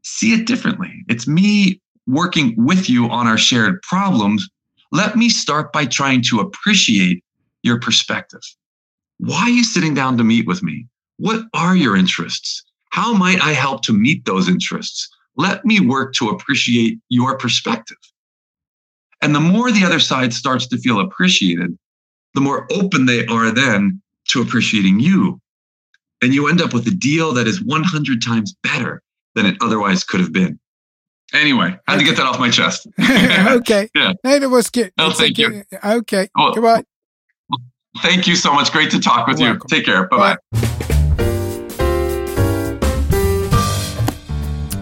see 0.03 0.33
it 0.33 0.47
differently. 0.47 0.91
It's 1.07 1.27
me 1.27 1.79
working 2.07 2.55
with 2.57 2.89
you 2.89 3.09
on 3.09 3.27
our 3.27 3.37
shared 3.37 3.81
problems 3.83 4.49
let 4.91 5.15
me 5.15 5.29
start 5.29 5.73
by 5.73 5.85
trying 5.85 6.21
to 6.29 6.39
appreciate 6.39 7.23
your 7.63 7.79
perspective. 7.79 8.41
Why 9.19 9.41
are 9.41 9.49
you 9.49 9.63
sitting 9.63 9.93
down 9.93 10.17
to 10.17 10.23
meet 10.23 10.47
with 10.47 10.63
me? 10.63 10.87
What 11.17 11.45
are 11.53 11.75
your 11.75 11.95
interests? 11.95 12.63
How 12.91 13.13
might 13.13 13.41
I 13.41 13.53
help 13.53 13.83
to 13.83 13.93
meet 13.93 14.25
those 14.25 14.49
interests? 14.49 15.09
Let 15.35 15.65
me 15.65 15.79
work 15.79 16.13
to 16.15 16.29
appreciate 16.29 16.99
your 17.09 17.37
perspective. 17.37 17.97
And 19.21 19.33
the 19.33 19.39
more 19.39 19.71
the 19.71 19.83
other 19.83 19.99
side 19.99 20.33
starts 20.33 20.67
to 20.67 20.77
feel 20.77 20.99
appreciated, 20.99 21.77
the 22.33 22.41
more 22.41 22.67
open 22.71 23.05
they 23.05 23.25
are 23.27 23.51
then 23.51 24.01
to 24.29 24.41
appreciating 24.41 24.99
you. 24.99 25.39
And 26.21 26.33
you 26.33 26.47
end 26.47 26.61
up 26.61 26.73
with 26.73 26.87
a 26.87 26.91
deal 26.91 27.33
that 27.33 27.47
is 27.47 27.61
100 27.63 28.21
times 28.21 28.55
better 28.63 29.01
than 29.35 29.45
it 29.45 29.57
otherwise 29.61 30.03
could 30.03 30.19
have 30.19 30.33
been. 30.33 30.59
Anyway, 31.33 31.77
I 31.87 31.91
had 31.91 31.99
to 31.99 32.05
get 32.05 32.15
that 32.17 32.25
off 32.25 32.39
my 32.39 32.49
chest. 32.49 32.87
okay. 32.99 33.89
Yeah. 33.95 34.13
Hey, 34.23 34.39
that 34.39 34.49
was 34.49 34.69
good. 34.69 34.91
No, 34.97 35.11
thank 35.11 35.37
you. 35.37 35.63
Okay. 35.83 36.29
Well, 36.35 36.53
Goodbye. 36.53 36.83
Thank 38.01 38.27
you 38.27 38.35
so 38.35 38.53
much. 38.53 38.71
Great 38.71 38.91
to 38.91 38.99
talk 38.99 39.27
with 39.27 39.39
You're 39.39 39.49
you. 39.49 39.53
Welcome. 39.53 39.69
Take 39.69 39.85
care. 39.85 40.07
Bye 40.07 40.37
bye. 40.51 40.73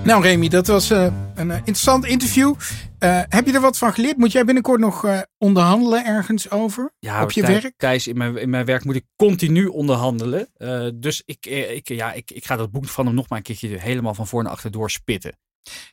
Nou, 0.05 0.23
Remy, 0.23 0.47
dat 0.47 0.67
was 0.67 0.91
uh, 0.91 1.07
een 1.35 1.47
uh, 1.47 1.55
interessant 1.55 2.05
interview. 2.05 2.53
Uh, 2.99 3.21
heb 3.29 3.45
je 3.45 3.53
er 3.53 3.61
wat 3.61 3.77
van 3.77 3.93
geleerd? 3.93 4.17
Moet 4.17 4.31
jij 4.31 4.45
binnenkort 4.45 4.79
nog 4.79 5.25
onderhandelen 5.37 6.05
ergens 6.05 6.51
over? 6.51 6.93
Ja, 6.99 7.23
op 7.23 7.31
je 7.31 7.41
werk? 7.41 7.73
Thijs, 7.77 8.07
in 8.07 8.17
mijn, 8.17 8.37
in 8.37 8.49
mijn 8.49 8.65
werk 8.65 8.83
moet 8.83 8.95
ik 8.95 9.05
continu 9.15 9.65
onderhandelen. 9.65 10.49
dus 10.95 11.21
ik, 11.25 11.45
ik, 11.45 11.87
ja, 11.87 12.13
ik, 12.13 12.31
ik 12.31 12.45
ga 12.45 12.55
dat 12.55 12.71
boek 12.71 12.87
van 12.87 13.05
hem 13.05 13.15
nog 13.15 13.29
maar 13.29 13.37
een 13.37 13.43
keertje 13.43 13.67
helemaal 13.67 14.13
van 14.13 14.27
voor 14.27 14.43
naar 14.43 14.51
achter 14.51 14.71
doorspitten. 14.71 15.37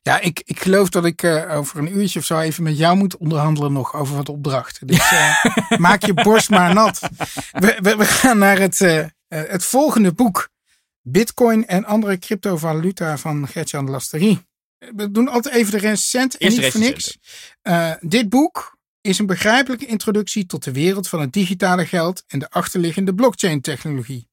Ja, 0.03 0.21
ik, 0.21 0.43
ik 0.45 0.61
geloof 0.61 0.89
dat 0.89 1.05
ik 1.05 1.23
uh, 1.23 1.57
over 1.57 1.79
een 1.79 1.99
uurtje 1.99 2.19
of 2.19 2.25
zo 2.25 2.39
even 2.39 2.63
met 2.63 2.79
jou 2.79 2.97
moet 2.97 3.17
onderhandelen 3.17 3.73
nog 3.73 3.95
over 3.95 4.17
wat 4.17 4.29
opdrachten. 4.29 4.87
Dus 4.87 5.13
uh, 5.13 5.45
maak 5.79 6.05
je 6.05 6.15
borst 6.15 6.51
maar 6.51 6.75
nat. 6.75 7.01
We, 7.53 7.79
we, 7.81 7.97
we 7.97 8.05
gaan 8.05 8.39
naar 8.39 8.59
het, 8.59 8.81
uh, 8.81 9.05
het 9.29 9.65
volgende 9.65 10.13
boek. 10.13 10.51
Bitcoin 11.03 11.67
en 11.67 11.85
andere 11.85 12.19
cryptovaluta 12.19 13.19
van 13.19 13.49
Gertjan 13.49 13.91
Lasterie. 13.91 14.47
We 14.79 15.11
doen 15.11 15.29
altijd 15.29 15.55
even 15.55 15.73
de 15.73 15.79
recent 15.79 16.37
en 16.37 16.49
niet 16.49 16.67
voor 16.67 16.81
niks. 16.81 17.19
dit 18.01 18.29
boek 18.29 18.79
is 19.01 19.19
een 19.19 19.27
begrijpelijke 19.27 19.87
introductie 19.87 20.47
tot 20.47 20.65
de 20.65 20.73
wereld 20.73 21.09
van 21.09 21.21
het 21.21 21.33
digitale 21.33 21.87
geld 21.87 22.25
en 22.27 22.39
de 22.39 22.51
achterliggende 22.51 23.15
blockchain 23.15 23.61
technologie. 23.61 24.29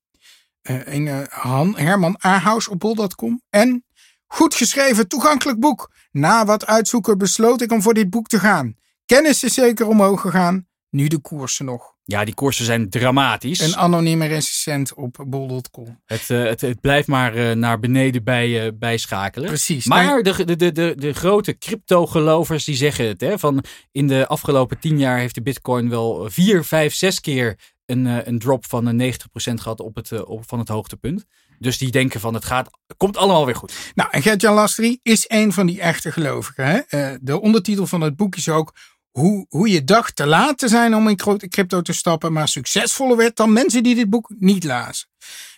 een 0.61 1.27
Han, 1.29 1.77
Herman 1.77 2.17
Ahaus 2.19 2.67
op 2.67 2.79
bol.com 2.79 3.41
en 3.49 3.83
Goed 4.31 4.55
geschreven, 4.55 5.07
toegankelijk 5.07 5.59
boek. 5.59 5.91
Na 6.11 6.45
wat 6.45 6.65
uitzoeken 6.65 7.17
besloot 7.17 7.61
ik 7.61 7.71
om 7.71 7.81
voor 7.81 7.93
dit 7.93 8.09
boek 8.09 8.27
te 8.27 8.39
gaan. 8.39 8.75
Kennis 9.05 9.43
is 9.43 9.53
zeker 9.53 9.87
omhoog 9.87 10.21
gegaan. 10.21 10.67
Nu 10.89 11.07
de 11.07 11.19
koersen 11.19 11.65
nog. 11.65 11.93
Ja, 12.03 12.25
die 12.25 12.33
koersen 12.33 12.65
zijn 12.65 12.89
dramatisch. 12.89 13.59
Een 13.59 13.75
anonieme 13.75 14.25
recensent 14.25 14.93
op 14.93 15.25
bol.com. 15.27 16.01
Het, 16.05 16.29
uh, 16.29 16.43
het, 16.43 16.61
het, 16.61 16.81
blijft 16.81 17.07
maar 17.07 17.37
uh, 17.37 17.51
naar 17.51 17.79
beneden 17.79 18.23
bij, 18.23 18.65
uh, 18.65 18.71
bijschakelen. 18.75 19.47
Precies. 19.47 19.85
Maar 19.85 20.23
de, 20.23 20.45
de, 20.45 20.55
de, 20.55 20.71
de, 20.71 20.93
de 20.97 21.13
grote 21.13 21.57
crypto-gelovers 21.57 22.65
die 22.65 22.75
zeggen 22.75 23.07
het. 23.07 23.21
Hè, 23.21 23.39
van 23.39 23.63
in 23.91 24.07
de 24.07 24.27
afgelopen 24.27 24.79
tien 24.79 24.99
jaar 24.99 25.17
heeft 25.17 25.35
de 25.35 25.41
bitcoin 25.41 25.89
wel 25.89 26.29
vier, 26.29 26.63
vijf, 26.63 26.93
zes 26.93 27.19
keer 27.19 27.59
een, 27.85 28.27
een 28.27 28.39
drop 28.39 28.65
van 28.65 29.01
90% 29.01 29.05
gehad 29.35 29.79
op 29.79 29.95
het, 29.95 30.23
op, 30.25 30.43
van 30.47 30.59
het 30.59 30.67
hoogtepunt. 30.67 31.25
Dus 31.59 31.77
die 31.77 31.91
denken 31.91 32.19
van 32.19 32.33
het 32.33 32.45
gaat, 32.45 32.69
komt 32.97 33.17
allemaal 33.17 33.45
weer 33.45 33.55
goed. 33.55 33.91
Nou, 33.95 34.09
en 34.11 34.21
Gert-Jan 34.21 34.53
Lastri 34.53 34.99
is 35.01 35.25
een 35.27 35.53
van 35.53 35.65
die 35.65 35.81
echte 35.81 36.11
gelovigen. 36.11 36.85
Hè? 36.87 37.17
de 37.21 37.41
ondertitel 37.41 37.87
van 37.87 38.01
het 38.01 38.15
boek 38.15 38.35
is 38.35 38.49
ook 38.49 38.73
hoe, 39.11 39.45
hoe 39.49 39.69
je 39.69 39.83
dacht 39.83 40.15
te 40.15 40.25
laat 40.25 40.57
te 40.57 40.67
zijn 40.67 40.95
om 40.95 41.07
in 41.07 41.15
crypto 41.49 41.81
te 41.81 41.93
stappen, 41.93 42.33
maar 42.33 42.47
succesvoller 42.47 43.17
werd 43.17 43.35
dan 43.35 43.53
mensen 43.53 43.83
die 43.83 43.95
dit 43.95 44.09
boek 44.09 44.33
niet 44.39 44.63
lazen. 44.63 45.07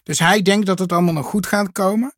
Dus 0.04 0.20
hij 0.20 0.42
denkt 0.42 0.66
dat 0.66 0.80
het 0.80 0.92
allemaal 0.92 1.14
nog 1.14 1.26
goed 1.26 1.46
gaat 1.46 1.72
komen. 1.72 2.14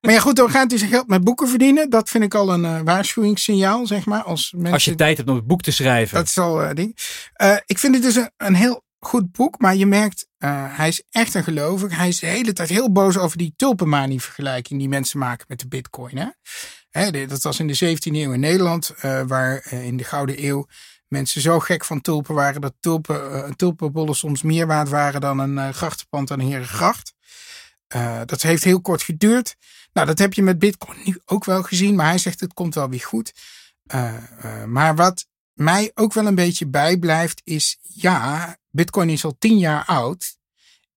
Maar 0.00 0.12
ja, 0.12 0.20
goed, 0.20 0.36
dan 0.36 0.50
gaat 0.50 0.70
hij 0.70 0.78
zijn 0.78 0.90
geld 0.90 1.08
met 1.08 1.24
boeken 1.24 1.48
verdienen. 1.48 1.90
Dat 1.90 2.08
vind 2.08 2.24
ik 2.24 2.34
al 2.34 2.52
een 2.52 2.62
uh, 2.64 2.80
waarschuwingssignaal, 2.84 3.86
zeg 3.86 4.06
maar. 4.06 4.22
Als, 4.22 4.52
mensen, 4.52 4.72
als 4.72 4.84
je 4.84 4.94
tijd 4.94 5.16
hebt 5.16 5.28
om 5.28 5.36
het 5.36 5.46
boek 5.46 5.62
te 5.62 5.70
schrijven. 5.70 6.16
Dat 6.16 6.26
is 6.26 6.38
al 6.38 6.62
uh, 6.62 6.70
ding. 6.74 6.96
Uh, 7.42 7.56
ik 7.66 7.78
vind 7.78 7.94
het 7.94 8.02
dus 8.02 8.14
een, 8.14 8.30
een, 8.36 8.54
heel 8.54 8.84
goed 8.98 9.32
boek, 9.32 9.58
maar 9.58 9.76
je 9.76 9.86
merkt, 9.86 10.26
hij 10.38 10.88
is 10.88 11.02
echt 11.10 11.34
een 11.34 11.44
gelovig. 11.44 11.96
Hij 11.96 12.08
is 12.08 12.18
de 12.18 12.26
hele 12.26 12.52
tijd 12.52 12.68
heel 12.68 12.92
boos 12.92 13.16
over 13.16 13.38
die 13.38 13.52
tulpenmanie-vergelijking 13.56 14.78
die 14.80 14.88
mensen 14.88 15.18
maken 15.18 15.46
met 15.48 15.60
de 15.60 15.68
bitcoin. 15.68 16.16
Hè? 16.18 16.26
Dat 17.28 17.42
was 17.42 17.58
in 17.60 17.66
de 17.66 17.96
17e 17.96 18.16
eeuw 18.16 18.32
in 18.32 18.40
Nederland, 18.40 18.94
uh, 18.96 19.22
waar 19.26 19.66
uh, 19.72 19.86
in 19.86 19.96
de 19.96 20.04
Gouden 20.04 20.44
Eeuw 20.44 20.66
mensen 21.08 21.40
zo 21.40 21.60
gek 21.60 21.84
van 21.84 22.00
tulpen 22.00 22.34
waren 22.34 22.60
dat 22.60 22.74
tulpen, 22.80 23.32
uh, 23.32 23.50
tulpenbollen 23.50 24.14
soms 24.14 24.42
meer 24.42 24.66
waard 24.66 24.88
waren 24.88 25.20
dan 25.20 25.38
een 25.38 25.74
grachtenpand 25.74 26.30
aan 26.30 26.40
een 26.40 26.46
herengracht. 26.46 27.14
dat 28.24 28.42
heeft 28.42 28.64
heel 28.64 28.80
kort 28.80 29.02
geduurd. 29.02 29.56
Nou, 29.92 30.06
dat 30.06 30.18
heb 30.18 30.32
je 30.32 30.42
met 30.42 30.58
Bitcoin 30.58 30.98
nu 31.04 31.20
ook 31.24 31.44
wel 31.44 31.62
gezien, 31.62 31.94
maar 31.94 32.06
hij 32.06 32.18
zegt 32.18 32.40
het 32.40 32.54
komt 32.54 32.74
wel 32.74 32.88
weer 32.88 33.00
goed. 33.00 33.32
maar 34.66 34.94
wat 34.94 35.26
mij 35.54 35.90
ook 35.94 36.12
wel 36.12 36.26
een 36.26 36.34
beetje 36.34 36.66
bijblijft 36.66 37.40
is, 37.44 37.78
ja, 37.82 38.56
Bitcoin 38.70 39.08
is 39.08 39.24
al 39.24 39.36
tien 39.38 39.58
jaar 39.58 39.84
oud. 39.84 40.37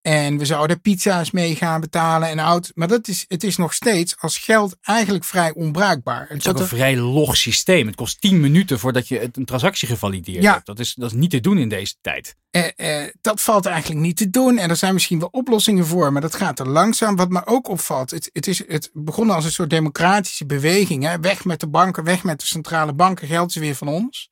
En 0.01 0.37
we 0.37 0.45
zouden 0.45 0.81
pizza's 0.81 1.31
mee 1.31 1.55
gaan 1.55 1.81
betalen 1.81 2.29
en 2.29 2.39
oud. 2.39 2.71
Maar 2.75 2.87
dat 2.87 3.07
is, 3.07 3.25
het 3.27 3.43
is 3.43 3.57
nog 3.57 3.73
steeds 3.73 4.15
als 4.19 4.37
geld 4.37 4.75
eigenlijk 4.81 5.23
vrij 5.23 5.53
onbruikbaar. 5.53 6.25
Het 6.29 6.37
is 6.37 6.47
ook 6.47 6.59
een 6.59 6.67
vrij 6.67 6.97
log 6.97 7.37
systeem. 7.37 7.87
Het 7.87 7.95
kost 7.95 8.21
10 8.21 8.39
minuten 8.39 8.79
voordat 8.79 9.07
je 9.07 9.29
een 9.31 9.45
transactie 9.45 9.87
gevalideerd 9.87 10.43
ja. 10.43 10.53
hebt. 10.53 10.65
Dat 10.65 10.79
is, 10.79 10.93
dat 10.93 11.11
is 11.11 11.17
niet 11.17 11.29
te 11.29 11.39
doen 11.39 11.57
in 11.57 11.69
deze 11.69 11.93
tijd. 12.01 12.35
Eh, 12.51 13.03
eh, 13.03 13.09
dat 13.21 13.41
valt 13.41 13.65
eigenlijk 13.65 14.01
niet 14.01 14.17
te 14.17 14.29
doen. 14.29 14.57
En 14.57 14.69
er 14.69 14.75
zijn 14.75 14.93
misschien 14.93 15.19
wel 15.19 15.29
oplossingen 15.31 15.85
voor, 15.85 16.11
maar 16.11 16.21
dat 16.21 16.35
gaat 16.35 16.59
er 16.59 16.69
langzaam. 16.69 17.15
Wat 17.15 17.29
me 17.29 17.45
ook 17.45 17.67
opvalt, 17.67 18.11
het, 18.11 18.29
het, 18.33 18.47
is, 18.47 18.67
het 18.67 18.89
begon 18.93 19.29
als 19.29 19.45
een 19.45 19.51
soort 19.51 19.69
democratische 19.69 20.45
beweging. 20.45 21.03
Hè? 21.03 21.19
Weg 21.19 21.45
met 21.45 21.59
de 21.59 21.67
banken, 21.67 22.03
weg 22.03 22.23
met 22.23 22.39
de 22.39 22.45
centrale 22.45 22.93
banken, 22.93 23.27
geld 23.27 23.49
is 23.49 23.55
weer 23.55 23.75
van 23.75 23.87
ons. 23.87 24.29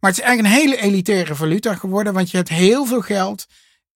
Maar 0.00 0.10
het 0.10 0.20
is 0.20 0.26
eigenlijk 0.26 0.54
een 0.54 0.62
hele 0.62 0.80
elitaire 0.82 1.34
valuta 1.34 1.74
geworden, 1.74 2.12
want 2.12 2.30
je 2.30 2.36
hebt 2.36 2.48
heel 2.48 2.86
veel 2.86 3.00
geld 3.00 3.46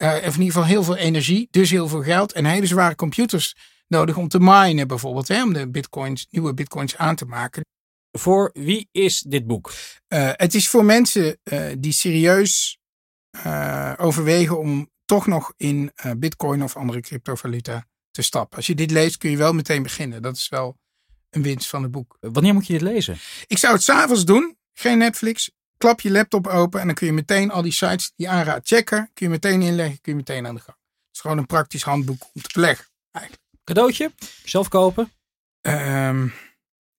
uh, 0.03 0.13
of 0.13 0.35
in 0.35 0.41
ieder 0.41 0.45
geval 0.45 0.65
heel 0.65 0.83
veel 0.83 0.95
energie, 0.95 1.47
dus 1.51 1.69
heel 1.69 1.87
veel 1.87 2.03
geld 2.03 2.31
en 2.31 2.45
hele 2.45 2.65
zware 2.65 2.95
computers 2.95 3.55
nodig 3.87 4.17
om 4.17 4.27
te 4.27 4.39
minen 4.39 4.87
bijvoorbeeld, 4.87 5.27
hè, 5.27 5.43
om 5.43 5.53
de 5.53 5.69
bitcoins, 5.69 6.27
nieuwe 6.29 6.53
bitcoins 6.53 6.97
aan 6.97 7.15
te 7.15 7.25
maken. 7.25 7.65
Voor 8.11 8.49
wie 8.53 8.87
is 8.91 9.19
dit 9.19 9.47
boek? 9.47 9.71
Uh, 10.07 10.29
het 10.33 10.55
is 10.55 10.69
voor 10.69 10.85
mensen 10.85 11.39
uh, 11.43 11.71
die 11.77 11.91
serieus 11.91 12.77
overwegen 13.97 14.59
om 14.59 14.89
toch 15.05 15.27
nog 15.27 15.53
in 15.57 15.91
bitcoin 16.17 16.63
of 16.63 16.75
andere 16.75 16.99
cryptovaluta 17.01 17.85
te 18.11 18.21
stappen. 18.21 18.57
Als 18.57 18.67
je 18.67 18.75
dit 18.75 18.91
leest 18.91 19.17
kun 19.17 19.29
je 19.29 19.37
wel 19.37 19.53
meteen 19.53 19.83
beginnen. 19.83 20.21
Dat 20.21 20.35
is 20.35 20.49
wel 20.49 20.77
een 21.29 21.41
winst 21.41 21.69
van 21.69 21.83
het 21.83 21.91
boek. 21.91 22.17
Wanneer 22.19 22.53
moet 22.53 22.67
je 22.67 22.73
dit 22.73 22.81
lezen? 22.81 23.17
Ik 23.47 23.57
zou 23.57 23.73
het 23.73 23.83
s'avonds 23.83 24.25
doen. 24.25 24.57
Geen 24.73 24.97
Netflix, 24.97 25.51
klap 25.79 26.01
je 26.01 26.11
laptop 26.11 26.47
open 26.47 26.79
en 26.79 26.85
dan 26.85 26.95
kun 26.95 27.07
je 27.07 27.13
meteen 27.13 27.51
al 27.51 27.61
die 27.61 27.71
sites 27.71 28.11
die 28.15 28.27
je 28.27 28.31
aanraadt 28.31 28.67
checken. 28.67 29.09
Kun 29.13 29.25
je 29.25 29.31
meteen 29.31 29.61
inleggen, 29.61 30.01
kun 30.01 30.11
je 30.11 30.17
meteen 30.17 30.47
aan 30.47 30.55
de 30.55 30.61
gang. 30.61 30.77
Het 30.77 31.15
is 31.15 31.19
gewoon 31.19 31.37
een 31.37 31.45
praktisch 31.45 31.83
handboek 31.83 32.21
om 32.33 32.41
te 32.41 32.49
beleggen. 32.53 32.85
Eigenlijk. 33.11 33.45
Cadeautje? 33.63 34.11
Zelf 34.43 34.67
kopen? 34.67 35.11
Um, 35.61 36.33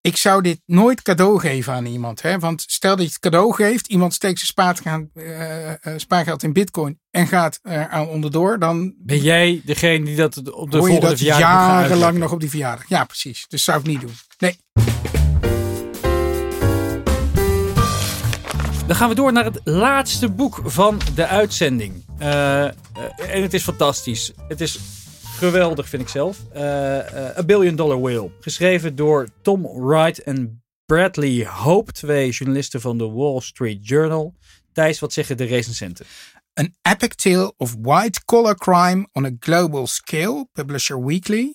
ik 0.01 0.16
zou 0.16 0.43
dit 0.43 0.61
nooit 0.66 1.03
cadeau 1.03 1.40
geven 1.40 1.73
aan 1.73 1.87
iemand. 1.87 2.23
Hè? 2.23 2.38
Want 2.38 2.62
stel 2.66 2.97
dat 2.97 3.05
je 3.05 3.11
het 3.11 3.19
cadeau 3.19 3.55
geeft, 3.55 3.87
iemand 3.87 4.14
steekt 4.14 4.38
zijn 4.38 4.51
spaargeld, 4.51 5.09
uh, 5.14 5.73
spaargeld 5.97 6.43
in 6.43 6.53
bitcoin 6.53 7.01
en 7.11 7.27
gaat 7.27 7.59
er 7.62 7.88
aan 7.88 8.09
onderdoor, 8.09 8.59
dan... 8.59 8.95
Ben 8.99 9.21
jij 9.21 9.62
degene 9.64 10.05
die 10.05 10.16
dat 10.16 10.53
op 10.53 10.71
de 10.71 10.79
volgende 10.79 11.16
verjaardag 11.16 11.40
jarenlang 11.40 12.19
nog 12.19 12.33
op 12.33 12.40
die 12.40 12.51
verjaardag. 12.51 12.88
Ja, 12.88 13.05
precies. 13.05 13.45
Dus 13.49 13.64
zou 13.64 13.81
ik 13.81 13.87
niet 13.87 14.01
doen. 14.01 14.14
Nee. 14.38 14.59
Dan 18.90 18.98
gaan 18.98 19.09
we 19.09 19.14
door 19.14 19.33
naar 19.33 19.44
het 19.44 19.61
laatste 19.64 20.29
boek 20.29 20.61
van 20.64 21.00
de 21.14 21.26
uitzending. 21.26 22.05
Uh, 22.18 22.26
uh, 22.26 22.70
en 23.35 23.42
het 23.42 23.55
is 23.55 23.62
fantastisch. 23.62 24.33
Het 24.48 24.61
is 24.61 24.79
geweldig, 25.22 25.88
vind 25.88 26.03
ik 26.03 26.09
zelf. 26.09 26.38
Uh, 26.55 26.61
A 27.38 27.42
Billion 27.46 27.76
Dollar 27.76 28.00
Whale. 28.00 28.31
Geschreven 28.40 28.96
door 28.96 29.29
Tom 29.42 29.62
Wright 29.62 30.22
en 30.22 30.62
Bradley 30.87 31.46
Hope. 31.46 31.92
Twee 31.92 32.31
journalisten 32.31 32.81
van 32.81 32.98
de 32.98 33.11
Wall 33.11 33.40
Street 33.40 33.88
Journal. 33.88 34.35
Thijs, 34.72 34.98
wat 34.98 35.12
zeggen 35.12 35.37
de 35.37 35.44
recensenten? 35.44 36.07
An 36.53 36.74
epic 36.83 37.14
tale 37.14 37.55
of 37.57 37.76
white-collar 37.81 38.55
crime 38.55 39.09
on 39.12 39.24
a 39.24 39.31
global 39.38 39.87
scale. 39.87 40.48
Publisher 40.53 41.05
Weekly. 41.05 41.55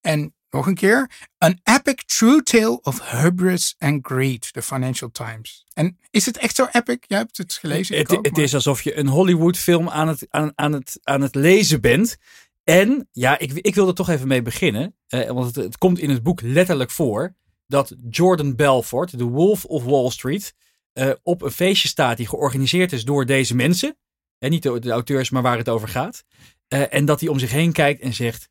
En 0.00 0.34
nog 0.50 0.66
een 0.66 0.74
keer. 0.74 1.10
An 1.38 1.60
epic 1.62 2.02
true 2.06 2.42
tale 2.42 2.80
of 2.82 3.10
hubris 3.10 3.74
and 3.78 4.06
greed. 4.06 4.52
The 4.52 4.62
Financial 4.62 5.10
Times. 5.10 5.64
En 5.72 5.98
is 6.10 6.26
het 6.26 6.36
echt 6.36 6.56
zo 6.56 6.66
epic? 6.72 6.96
Jij 7.00 7.18
hebt 7.18 7.36
het 7.36 7.52
gelezen. 7.52 7.96
Het, 7.96 8.16
ook, 8.16 8.26
het 8.26 8.38
is 8.38 8.54
alsof 8.54 8.82
je 8.82 8.96
een 8.96 9.08
Hollywood 9.08 9.56
film 9.56 9.88
aan 9.88 10.08
het, 10.08 10.26
aan, 10.28 10.52
aan, 10.54 10.72
het, 10.72 11.00
aan 11.02 11.20
het 11.20 11.34
lezen 11.34 11.80
bent. 11.80 12.16
En 12.64 13.08
ja, 13.12 13.38
ik, 13.38 13.52
ik 13.52 13.74
wil 13.74 13.88
er 13.88 13.94
toch 13.94 14.08
even 14.08 14.28
mee 14.28 14.42
beginnen. 14.42 14.96
Eh, 15.06 15.30
want 15.30 15.46
het, 15.46 15.64
het, 15.64 15.78
komt 15.78 15.98
in 15.98 16.10
het 16.10 16.22
boek 16.22 16.40
letterlijk 16.40 16.90
voor. 16.90 17.34
Dat 17.66 17.94
Jordan 18.10 18.56
Belfort, 18.56 19.18
de 19.18 19.24
Wolf 19.24 19.64
of 19.64 19.84
Wall 19.84 20.10
Street. 20.10 20.54
Uh, 20.94 21.10
op 21.22 21.42
een 21.42 21.50
feestje 21.50 21.88
staat 21.88 22.16
die 22.16 22.28
georganiseerd 22.28 22.92
is 22.92 23.04
door 23.04 23.26
deze 23.26 23.54
mensen. 23.54 23.96
En 24.38 24.50
niet 24.50 24.62
de, 24.62 24.78
de 24.78 24.90
auteurs, 24.90 25.30
maar 25.30 25.42
waar 25.42 25.58
het 25.58 25.68
over 25.68 25.88
gaat. 25.88 26.24
Uh, 26.68 26.94
en 26.94 27.04
dat 27.04 27.20
hij 27.20 27.28
om 27.28 27.38
zich 27.38 27.50
heen 27.50 27.72
kijkt 27.72 28.00
en 28.00 28.14
zegt 28.14 28.48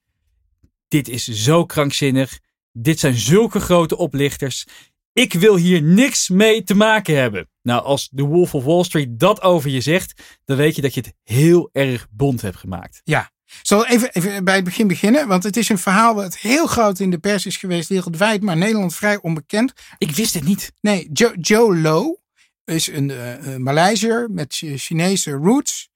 dit 0.89 1.07
is 1.07 1.23
zo 1.23 1.65
krankzinnig. 1.65 2.39
Dit 2.71 2.99
zijn 2.99 3.15
zulke 3.15 3.59
grote 3.59 3.97
oplichters. 3.97 4.65
Ik 5.13 5.33
wil 5.33 5.55
hier 5.55 5.81
niks 5.81 6.29
mee 6.29 6.63
te 6.63 6.75
maken 6.75 7.15
hebben. 7.15 7.49
Nou, 7.61 7.83
als 7.83 8.09
de 8.11 8.23
Wolf 8.23 8.53
of 8.53 8.63
Wall 8.63 8.83
Street 8.83 9.19
dat 9.19 9.41
over 9.41 9.69
je 9.69 9.81
zegt, 9.81 10.39
dan 10.45 10.57
weet 10.57 10.75
je 10.75 10.81
dat 10.81 10.93
je 10.93 11.01
het 11.01 11.13
heel 11.23 11.69
erg 11.71 12.07
bond 12.09 12.41
hebt 12.41 12.57
gemaakt. 12.57 13.01
Ja. 13.03 13.31
Zal 13.61 13.87
even, 13.87 14.13
even 14.13 14.43
bij 14.43 14.55
het 14.55 14.63
begin 14.63 14.87
beginnen, 14.87 15.27
want 15.27 15.43
het 15.43 15.57
is 15.57 15.69
een 15.69 15.77
verhaal 15.77 16.15
dat 16.15 16.37
heel 16.37 16.67
groot 16.67 16.99
in 16.99 17.09
de 17.09 17.17
pers 17.17 17.45
is 17.45 17.57
geweest 17.57 17.89
wereldwijd, 17.89 18.41
maar 18.41 18.57
Nederland 18.57 18.95
vrij 18.95 19.21
onbekend. 19.21 19.73
Ik 19.97 20.11
wist 20.11 20.33
het 20.33 20.43
niet. 20.43 20.71
Nee, 20.81 21.09
Joe, 21.13 21.37
Joe 21.39 21.77
Low 21.77 22.17
is 22.65 22.87
een 22.87 23.09
uh, 23.09 23.55
Maleiser 23.55 24.29
met 24.31 24.55
Chinese 24.75 25.31
roots. 25.31 25.88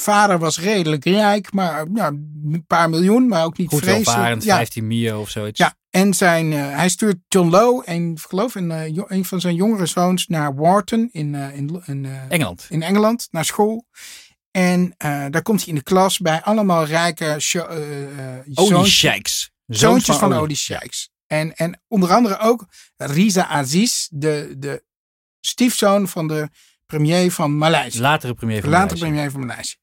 Vader 0.00 0.38
was 0.38 0.60
redelijk 0.60 1.04
rijk, 1.04 1.52
maar 1.52 1.90
nou, 1.90 2.14
een 2.44 2.64
paar 2.66 2.90
miljoen, 2.90 3.28
maar 3.28 3.44
ook 3.44 3.58
niet 3.58 3.68
Goed 3.68 3.82
vreselijk. 3.82 4.42
ja. 4.42 4.56
15 4.56 4.86
mio 4.86 5.20
of 5.20 5.30
zoiets. 5.30 5.58
Ja, 5.58 5.74
en 5.90 6.14
zijn, 6.14 6.52
uh, 6.52 6.76
hij 6.76 6.88
stuurt 6.88 7.16
John 7.28 7.48
Lowe, 7.48 7.84
en 7.84 8.18
geloof 8.18 8.54
een, 8.54 8.70
uh, 8.70 9.02
een 9.06 9.24
van 9.24 9.40
zijn 9.40 9.54
jongere 9.54 9.86
zoons, 9.86 10.26
naar 10.26 10.54
Wharton 10.54 11.08
in, 11.12 11.34
uh, 11.34 11.56
in, 11.56 11.82
in, 11.86 12.06
Engeland. 12.28 12.66
in 12.68 12.82
Engeland, 12.82 13.28
naar 13.30 13.44
school. 13.44 13.86
En 14.50 14.94
daar 15.30 15.42
komt 15.42 15.60
hij 15.60 15.68
in 15.68 15.74
de 15.74 15.82
klas 15.82 16.18
bij 16.18 16.42
allemaal 16.42 16.84
rijke 16.84 17.38
oliesheiks. 18.54 19.50
Zoontjes 19.66 20.16
van, 20.16 20.30
van 20.30 20.38
oliesheiks. 20.38 21.10
En, 21.26 21.54
en 21.54 21.82
onder 21.88 22.12
andere 22.12 22.38
ook 22.38 22.66
Riza 22.96 23.46
Aziz, 23.46 24.06
de, 24.10 24.54
de 24.58 24.84
stiefzoon 25.40 26.08
van 26.08 26.28
de 26.28 26.48
premier 26.86 27.32
van 27.32 27.58
Maleisië. 27.58 28.00
Latere 28.00 28.34
premier 28.34 28.60
van 28.60 28.70
Latere 28.70 28.88
Maleisië. 28.88 29.14
premier 29.14 29.30
van 29.30 29.46
Maleisië. 29.46 29.76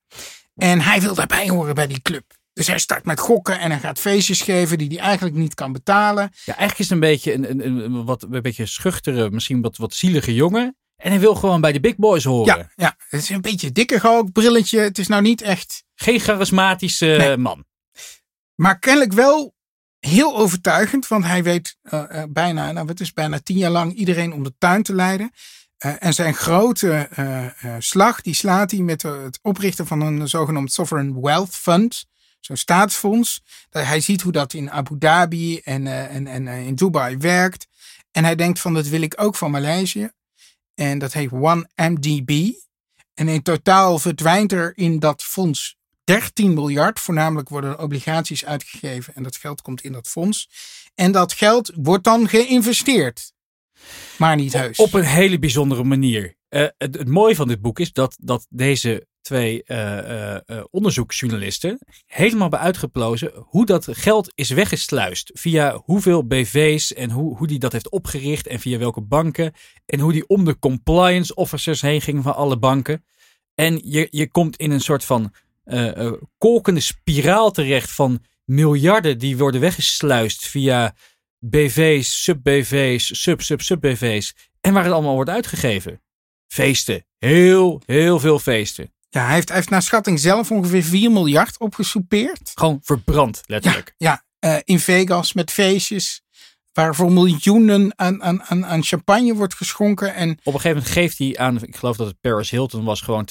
En 0.55 0.81
hij 0.81 1.01
wil 1.01 1.15
daarbij 1.15 1.49
horen 1.49 1.75
bij 1.75 1.87
die 1.87 2.01
club. 2.01 2.23
Dus 2.53 2.67
hij 2.67 2.79
start 2.79 3.05
met 3.05 3.19
gokken 3.19 3.59
en 3.59 3.71
hij 3.71 3.79
gaat 3.79 3.99
feestjes 3.99 4.41
geven 4.41 4.77
die 4.77 4.87
hij 4.87 4.97
eigenlijk 4.97 5.35
niet 5.35 5.53
kan 5.53 5.71
betalen. 5.71 6.23
Ja, 6.45 6.55
eigenlijk 6.57 6.79
is 6.79 6.85
het 6.85 6.93
een 6.93 6.99
beetje 6.99 7.33
een, 7.33 7.49
een, 7.49 7.77
een, 7.77 8.05
wat, 8.05 8.23
een 8.23 8.41
beetje 8.41 8.65
schuchtere, 8.65 9.29
misschien 9.29 9.61
wat, 9.61 9.77
wat 9.77 9.93
zielige 9.93 10.33
jongen. 10.33 10.77
En 10.95 11.09
hij 11.11 11.19
wil 11.19 11.35
gewoon 11.35 11.61
bij 11.61 11.71
de 11.71 11.79
big 11.79 11.95
boys 11.95 12.23
horen. 12.23 12.57
Ja, 12.57 12.71
ja. 12.75 12.95
het 13.09 13.21
is 13.21 13.29
een 13.29 13.41
beetje 13.41 13.71
dikker 13.71 14.07
ook, 14.07 14.31
brilletje. 14.31 14.79
Het 14.79 14.97
is 14.97 15.07
nou 15.07 15.21
niet 15.21 15.41
echt... 15.41 15.83
Geen 15.95 16.19
charismatische 16.19 17.05
Nee. 17.05 17.37
man. 17.37 17.65
Maar 18.55 18.79
kennelijk 18.79 19.13
wel 19.13 19.53
heel 19.99 20.37
overtuigend, 20.37 21.07
want 21.07 21.25
hij 21.25 21.43
weet 21.43 21.77
uh, 21.83 22.03
uh, 22.11 22.23
bijna, 22.29 22.71
nou, 22.71 22.87
het 22.87 22.99
is 22.99 23.13
bijna 23.13 23.39
tien 23.39 23.57
jaar 23.57 23.71
lang 23.71 23.93
iedereen 23.93 24.33
om 24.33 24.43
de 24.43 24.53
tuin 24.57 24.83
te 24.83 24.93
leiden. 24.93 25.31
En 25.83 26.13
zijn 26.13 26.33
grote 26.33 27.09
slag, 27.79 28.21
die 28.21 28.33
slaat 28.33 28.71
hij 28.71 28.79
met 28.79 29.01
het 29.01 29.39
oprichten 29.41 29.87
van 29.87 30.01
een 30.01 30.27
zogenaamd 30.27 30.73
Sovereign 30.73 31.21
Wealth 31.21 31.55
Fund. 31.55 32.05
Zo'n 32.39 32.57
staatsfonds. 32.57 33.43
Hij 33.69 33.99
ziet 33.99 34.21
hoe 34.21 34.31
dat 34.31 34.53
in 34.53 34.71
Abu 34.71 34.97
Dhabi 34.97 35.59
en, 35.59 35.87
en, 35.87 36.27
en 36.27 36.47
in 36.47 36.75
Dubai 36.75 37.17
werkt. 37.17 37.67
En 38.11 38.23
hij 38.23 38.35
denkt 38.35 38.59
van 38.59 38.73
dat 38.73 38.87
wil 38.87 39.01
ik 39.01 39.13
ook 39.21 39.35
van 39.35 39.51
Maleisië. 39.51 40.11
En 40.75 40.99
dat 40.99 41.13
heet 41.13 41.31
OneMDB. 41.31 42.51
En 43.13 43.27
in 43.27 43.41
totaal 43.41 43.99
verdwijnt 43.99 44.51
er 44.51 44.77
in 44.77 44.99
dat 44.99 45.23
fonds 45.23 45.77
13 46.03 46.53
miljard. 46.53 46.99
Voornamelijk 46.99 47.49
worden 47.49 47.79
obligaties 47.79 48.45
uitgegeven 48.45 49.15
en 49.15 49.23
dat 49.23 49.35
geld 49.35 49.61
komt 49.61 49.83
in 49.83 49.91
dat 49.91 50.07
fonds. 50.07 50.49
En 50.95 51.11
dat 51.11 51.33
geld 51.33 51.71
wordt 51.75 52.03
dan 52.03 52.29
geïnvesteerd. 52.29 53.31
Maar 54.17 54.35
niet 54.35 54.53
heus. 54.53 54.77
Op 54.77 54.93
een 54.93 55.03
hele 55.03 55.39
bijzondere 55.39 55.83
manier. 55.83 56.35
Uh, 56.49 56.61
het, 56.77 56.97
het, 56.97 57.07
mooie 57.07 57.35
van 57.35 57.47
dit 57.47 57.61
boek 57.61 57.79
is 57.79 57.93
dat, 57.93 58.17
dat 58.19 58.47
deze 58.49 59.07
twee 59.21 59.63
uh, 59.65 60.37
uh, 60.47 60.63
onderzoeksjournalisten 60.69 61.79
helemaal 62.05 62.41
hebben 62.41 62.59
uitgeplozen 62.59 63.31
hoe 63.35 63.65
dat 63.65 63.87
geld 63.91 64.31
is 64.35 64.49
weggesluist. 64.49 65.31
Via 65.33 65.81
hoeveel 65.85 66.27
BV's 66.27 66.93
en 66.93 67.09
hoe, 67.09 67.37
hoe 67.37 67.47
die 67.47 67.59
dat 67.59 67.71
heeft 67.71 67.89
opgericht 67.89 68.47
en 68.47 68.59
via 68.59 68.77
welke 68.77 69.01
banken. 69.01 69.53
En 69.85 69.99
hoe 69.99 70.11
die 70.11 70.27
om 70.27 70.45
de 70.45 70.59
compliance 70.59 71.35
officers 71.35 71.81
heen 71.81 72.01
ging 72.01 72.23
van 72.23 72.35
alle 72.35 72.57
banken. 72.59 73.05
En 73.55 73.81
je, 73.83 74.07
je 74.09 74.31
komt 74.31 74.57
in 74.57 74.71
een 74.71 74.81
soort 74.81 75.05
van 75.05 75.33
kolkende 76.37 76.79
spiraal 76.79 77.51
terecht 77.51 77.91
van 77.91 78.23
miljarden 78.45 79.17
die 79.17 79.37
worden 79.37 79.61
weggesluist 79.61 80.47
via 80.47 80.95
BV's, 81.45 82.23
sub-BV's, 82.23 83.21
sub-sub-sub-BV's. 83.21 84.35
En 84.61 84.73
waar 84.73 84.83
het 84.83 84.93
allemaal 84.93 85.13
wordt 85.13 85.29
uitgegeven. 85.29 86.01
Feesten. 86.47 87.05
Heel, 87.17 87.81
heel 87.85 88.19
veel 88.19 88.39
feesten. 88.39 88.93
Ja, 89.09 89.25
hij 89.25 89.33
heeft, 89.33 89.47
hij 89.47 89.57
heeft 89.57 89.69
naar 89.69 89.81
schatting 89.81 90.19
zelf 90.19 90.51
ongeveer 90.51 90.83
4 90.83 91.11
miljard 91.11 91.59
opgesoupeerd. 91.59 92.51
Gewoon 92.53 92.79
verbrand, 92.83 93.41
letterlijk. 93.45 93.93
Ja, 93.97 94.23
ja 94.41 94.55
uh, 94.55 94.61
in 94.63 94.79
Vegas 94.79 95.33
met 95.33 95.51
feestjes 95.51 96.22
waarvoor 96.73 97.11
miljoenen 97.11 97.93
aan, 97.95 98.23
aan, 98.23 98.43
aan, 98.43 98.65
aan 98.65 98.83
champagne 98.83 99.33
wordt 99.33 99.55
geschonken. 99.55 100.15
En 100.15 100.29
op 100.29 100.37
een 100.45 100.59
gegeven 100.59 100.77
moment 100.77 100.91
geeft 100.91 101.17
hij 101.17 101.37
aan, 101.37 101.63
ik 101.63 101.75
geloof 101.75 101.97
dat 101.97 102.07
het 102.07 102.21
Paris 102.21 102.49
Hilton 102.49 102.83
was, 102.83 103.01
gewoon 103.01 103.27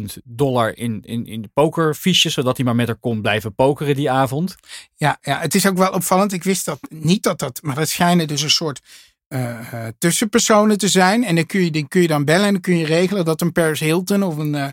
250.000 0.00 0.04
dollar 0.24 0.76
in, 0.76 1.02
in, 1.04 1.26
in 1.26 1.42
de 1.42 1.50
pokerfiches, 1.54 2.32
zodat 2.32 2.56
hij 2.56 2.66
maar 2.66 2.74
met 2.74 2.86
haar 2.86 2.96
kon 2.96 3.20
blijven 3.20 3.54
pokeren 3.54 3.94
die 3.94 4.10
avond. 4.10 4.56
Ja, 4.94 5.18
ja, 5.20 5.40
het 5.40 5.54
is 5.54 5.66
ook 5.66 5.76
wel 5.76 5.92
opvallend. 5.92 6.32
Ik 6.32 6.44
wist 6.44 6.64
dat 6.64 6.78
niet 6.88 7.22
dat 7.22 7.38
dat, 7.38 7.62
maar 7.62 7.76
het 7.76 7.88
schijnen 7.88 8.28
dus 8.28 8.42
een 8.42 8.50
soort 8.50 8.80
uh, 9.28 9.86
tussenpersonen 9.98 10.78
te 10.78 10.88
zijn. 10.88 11.24
En 11.24 11.34
dan 11.34 11.46
kun 11.46 11.64
je, 11.64 11.70
die 11.70 11.88
kun 11.88 12.00
je 12.00 12.08
dan 12.08 12.24
bellen 12.24 12.46
en 12.46 12.52
dan 12.52 12.62
kun 12.62 12.76
je 12.76 12.86
regelen 12.86 13.24
dat 13.24 13.40
een 13.40 13.52
Paris 13.52 13.80
Hilton 13.80 14.22
of 14.22 14.36
een, 14.36 14.54
uh, 14.54 14.66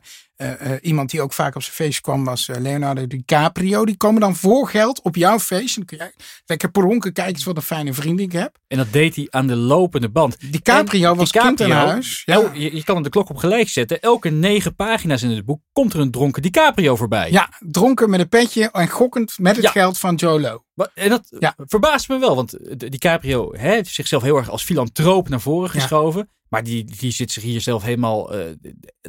iemand 0.82 1.10
die 1.10 1.22
ook 1.22 1.34
vaak 1.34 1.56
op 1.56 1.62
zijn 1.62 1.76
feest 1.76 2.02
kwam 2.02 2.24
was 2.24 2.50
Leonardo 2.60 3.08
DiCaprio. 3.08 3.86
Die 3.86 3.98
komen 3.98 4.22
dan 4.22 4.36
voor 4.36 4.70
geld 4.70 5.02
op 5.02 5.16
jouw 5.16 5.40
feest. 5.40 5.78
En 5.78 5.84
dan 5.86 5.98
kun 5.98 6.08
je 6.08 6.26
lekker 6.46 6.72
pronken, 6.72 7.14
kijk 7.14 7.36
eens 7.36 7.44
wat 7.44 7.56
een 7.56 7.62
fijne 7.62 7.94
vriend 7.94 8.20
ik 8.20 8.32
heb. 8.32 8.58
En 8.68 8.78
dat 8.78 8.92
deed 8.92 9.16
hij 9.16 9.28
aan 9.30 9.48
de 9.48 9.56
lopende 9.56 10.10
band. 10.10 10.52
DiCaprio 10.52 11.12
en 11.12 11.18
was 11.18 11.32
DiCaprio, 11.32 11.56
kind 11.56 11.70
in 11.70 11.76
huis. 11.76 12.22
Ja. 12.26 12.52
Je, 12.54 12.76
je, 12.76 12.84
kan 12.84 13.04
de 13.04 13.10
klok 13.10 13.30
op 13.30 13.38
gelijk 13.38 13.70
zetten. 13.70 14.00
Elke 14.00 14.30
negen 14.30 14.76
pagina's 14.76 15.22
in 15.22 15.30
het 15.30 15.46
boek 15.46 15.62
komt 15.72 15.94
er 15.94 16.00
een 16.00 16.12
dronken 16.12 16.42
DiCaprio 16.42 16.96
voorbij. 16.96 17.32
Ja, 17.32 17.50
dronken 17.60 18.10
met 18.10 18.20
een 18.20 18.30
petje 18.30 18.72
en 18.72 18.90
gokkend 18.90 19.38
met 19.38 19.56
het 19.56 19.66
ja. 19.66 19.72
geld 19.72 20.00
van 20.00 20.16
Joe 20.16 20.40
Low. 20.40 20.62
En 20.94 21.10
dat 21.10 21.36
ja. 21.40 21.56
verbaast 21.58 22.10
me 22.10 22.20
wel, 22.20 22.36
want 22.36 22.58
DiCaprio 22.78 23.54
heeft 23.54 23.94
zichzelf 23.94 24.24
heel 24.24 24.38
erg 24.38 24.50
als 24.50 24.64
filantroop 24.64 25.30
naar 25.30 25.42
voren 25.42 25.70
geschoven. 25.70 26.20
Ja. 26.28 26.34
Maar 26.50 26.64
die, 26.64 26.84
die 27.00 27.12
zit 27.12 27.32
zich 27.32 27.44
hier 27.44 27.62
zelf 27.62 27.84
helemaal 27.84 28.36
uh, 28.36 28.42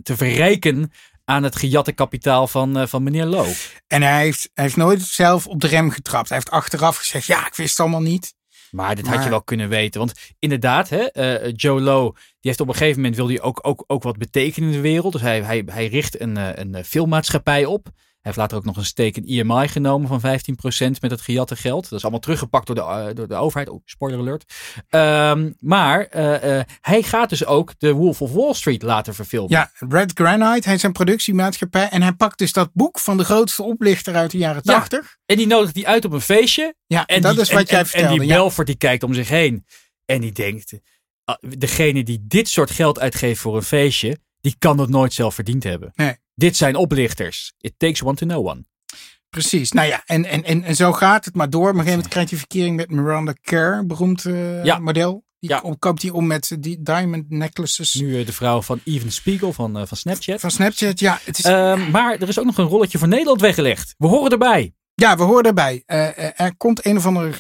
te 0.03 0.17
verrijken 0.17 0.93
aan 1.29 1.43
het 1.43 1.57
gejatte 1.57 1.93
kapitaal 1.93 2.49
van, 2.49 2.79
uh, 2.81 2.87
van 2.87 3.03
meneer 3.03 3.25
Lowe. 3.25 3.55
En 3.87 4.03
hij 4.03 4.23
heeft, 4.23 4.51
hij 4.55 4.65
heeft 4.65 4.77
nooit 4.77 5.03
zelf 5.03 5.47
op 5.47 5.61
de 5.61 5.67
rem 5.67 5.91
getrapt. 5.91 6.29
Hij 6.29 6.39
heeft 6.39 6.51
achteraf 6.51 6.97
gezegd, 6.97 7.27
ja, 7.27 7.47
ik 7.47 7.55
wist 7.55 7.71
het 7.71 7.81
allemaal 7.81 8.01
niet. 8.01 8.35
Maar 8.71 8.95
dit 8.95 9.05
maar... 9.05 9.15
had 9.15 9.25
je 9.25 9.31
wel 9.31 9.43
kunnen 9.43 9.69
weten. 9.69 10.01
Want 10.01 10.13
inderdaad, 10.39 10.89
hè, 10.89 11.07
uh, 11.45 11.53
Joe 11.57 11.81
Lowe, 11.81 12.13
die 12.13 12.23
heeft 12.41 12.61
op 12.61 12.69
een 12.69 12.75
gegeven 12.75 12.97
moment 12.97 13.17
wil 13.17 13.29
hij 13.29 13.41
ook, 13.41 13.59
ook, 13.63 13.85
ook 13.87 14.03
wat 14.03 14.19
betekenen 14.19 14.69
in 14.69 14.75
de 14.75 14.81
wereld. 14.81 15.13
Dus 15.13 15.23
hij, 15.23 15.43
hij, 15.43 15.63
hij 15.67 15.87
richt 15.87 16.21
een, 16.21 16.61
een 16.61 16.85
filmmaatschappij 16.85 17.65
op 17.65 17.89
heeft 18.27 18.39
later 18.39 18.57
ook 18.57 18.65
nog 18.65 18.77
een 18.77 18.85
steek 18.85 19.17
in 19.17 19.27
IMI 19.27 19.63
e 19.63 19.69
genomen 19.69 20.21
van 20.21 20.21
15% 20.21 21.01
met 21.01 21.11
het 21.11 21.21
gejatte 21.21 21.57
geld. 21.57 21.83
Dat 21.83 21.93
is 21.93 22.03
allemaal 22.03 22.21
teruggepakt 22.21 22.67
door 22.67 22.75
de, 22.75 22.81
uh, 22.81 23.07
door 23.15 23.29
de 23.29 23.35
overheid. 23.35 23.69
Oh, 23.69 23.81
spoiler 23.85 24.19
alert. 24.19 24.55
Um, 24.91 25.55
maar 25.59 26.09
uh, 26.17 26.57
uh, 26.57 26.63
hij 26.81 27.03
gaat 27.03 27.29
dus 27.29 27.45
ook 27.45 27.73
de 27.79 27.93
Wolf 27.93 28.23
of 28.23 28.33
Wall 28.33 28.55
Street 28.55 28.83
laten 28.83 29.15
verfilmen. 29.15 29.51
Ja, 29.51 29.71
Red 29.89 30.13
Granite, 30.15 30.67
hij 30.67 30.77
is 30.77 30.83
een 30.83 30.93
productiemaatschappij. 30.93 31.89
En 31.89 32.03
hij 32.03 32.13
pakt 32.13 32.39
dus 32.39 32.53
dat 32.53 32.71
boek 32.73 32.99
van 32.99 33.17
de 33.17 33.25
grootste 33.25 33.63
oplichter 33.63 34.15
uit 34.15 34.31
de 34.31 34.39
jaren 34.39 34.63
80. 34.63 35.01
Ja, 35.01 35.07
en 35.27 35.37
die 35.37 35.47
nodigt 35.47 35.75
die 35.75 35.89
uit 35.89 36.05
op 36.05 36.13
een 36.13 36.21
feestje. 36.21 36.75
Ja, 36.87 37.07
en 37.07 37.23
dat 37.23 37.33
die, 37.33 37.41
is 37.41 37.51
wat 37.51 37.61
en, 37.61 37.67
jij 37.67 37.79
en, 37.79 37.87
vertelde. 37.87 38.15
En 38.15 38.21
die 38.21 38.29
Belfort 38.29 38.67
die 38.67 38.77
kijkt 38.77 39.03
om 39.03 39.15
zich 39.15 39.29
heen. 39.29 39.67
En 40.05 40.21
die 40.21 40.33
denkt, 40.33 40.73
degene 41.41 42.03
die 42.03 42.25
dit 42.27 42.49
soort 42.49 42.71
geld 42.71 42.99
uitgeeft 42.99 43.41
voor 43.41 43.57
een 43.57 43.63
feestje, 43.63 44.19
die 44.41 44.57
kan 44.59 44.79
het 44.79 44.89
nooit 44.89 45.13
zelf 45.13 45.35
verdiend 45.35 45.63
hebben. 45.65 45.93
Nee. 45.95 46.17
Dit 46.39 46.57
zijn 46.57 46.77
oplichters. 46.77 47.53
It 47.61 47.75
takes 47.77 48.03
one 48.03 48.15
to 48.15 48.27
know 48.27 48.47
one. 48.47 48.65
Precies. 49.31 49.73
Nou 49.73 49.89
ja, 49.89 50.03
en, 50.07 50.25
en, 50.25 50.45
en, 50.45 50.63
en 50.63 50.77
zo 50.77 50.93
gaat 50.93 51.25
het 51.25 51.35
maar 51.35 51.51
door. 51.51 51.61
Op 51.63 51.67
een 51.69 51.73
gegeven 51.75 51.93
moment 51.95 52.13
krijgt 52.13 52.31
hij 52.31 52.39
verkering 52.39 52.77
met 52.77 52.91
Miranda 52.91 53.33
Kerr, 53.41 53.87
beroemd 53.87 54.25
uh, 54.25 54.65
ja. 54.65 54.79
model. 54.79 55.25
Die 55.39 55.51
Ja. 55.51 55.75
koopt 55.79 56.03
hij 56.03 56.11
om 56.11 56.27
met 56.27 56.57
die 56.61 56.83
diamond 56.83 57.31
necklaces 57.31 57.95
Nu 57.95 58.19
uh, 58.19 58.27
de 58.27 58.33
vrouw 58.33 58.63
van 58.63 58.81
Even 58.85 59.13
Spiegel 59.13 59.53
van, 59.53 59.81
uh, 59.81 59.87
van 59.87 59.97
Snapchat. 59.97 60.41
van 60.41 60.51
Snapchat. 60.51 60.99
Ja, 61.01 61.19
het 61.25 61.39
is, 61.39 61.45
Um, 61.45 61.91
maar 61.91 62.13
er 62.19 62.29
is 62.29 62.39
ook 62.39 62.45
nog 62.45 62.59
een 62.59 62.65
rolletje 62.67 62.99
voor 62.99 63.09
Nederland 63.09 63.41
weggelegd. 63.41 63.95
We 63.99 64.07
horen 64.07 64.31
erbij. 64.31 64.75
ja 64.95 65.17
we 65.17 65.23
horen 65.23 65.45
erbij. 65.45 65.83
Er 66.37 66.57
komt 66.57 66.87
een 66.87 66.97
of 66.97 67.07
ander 67.07 67.39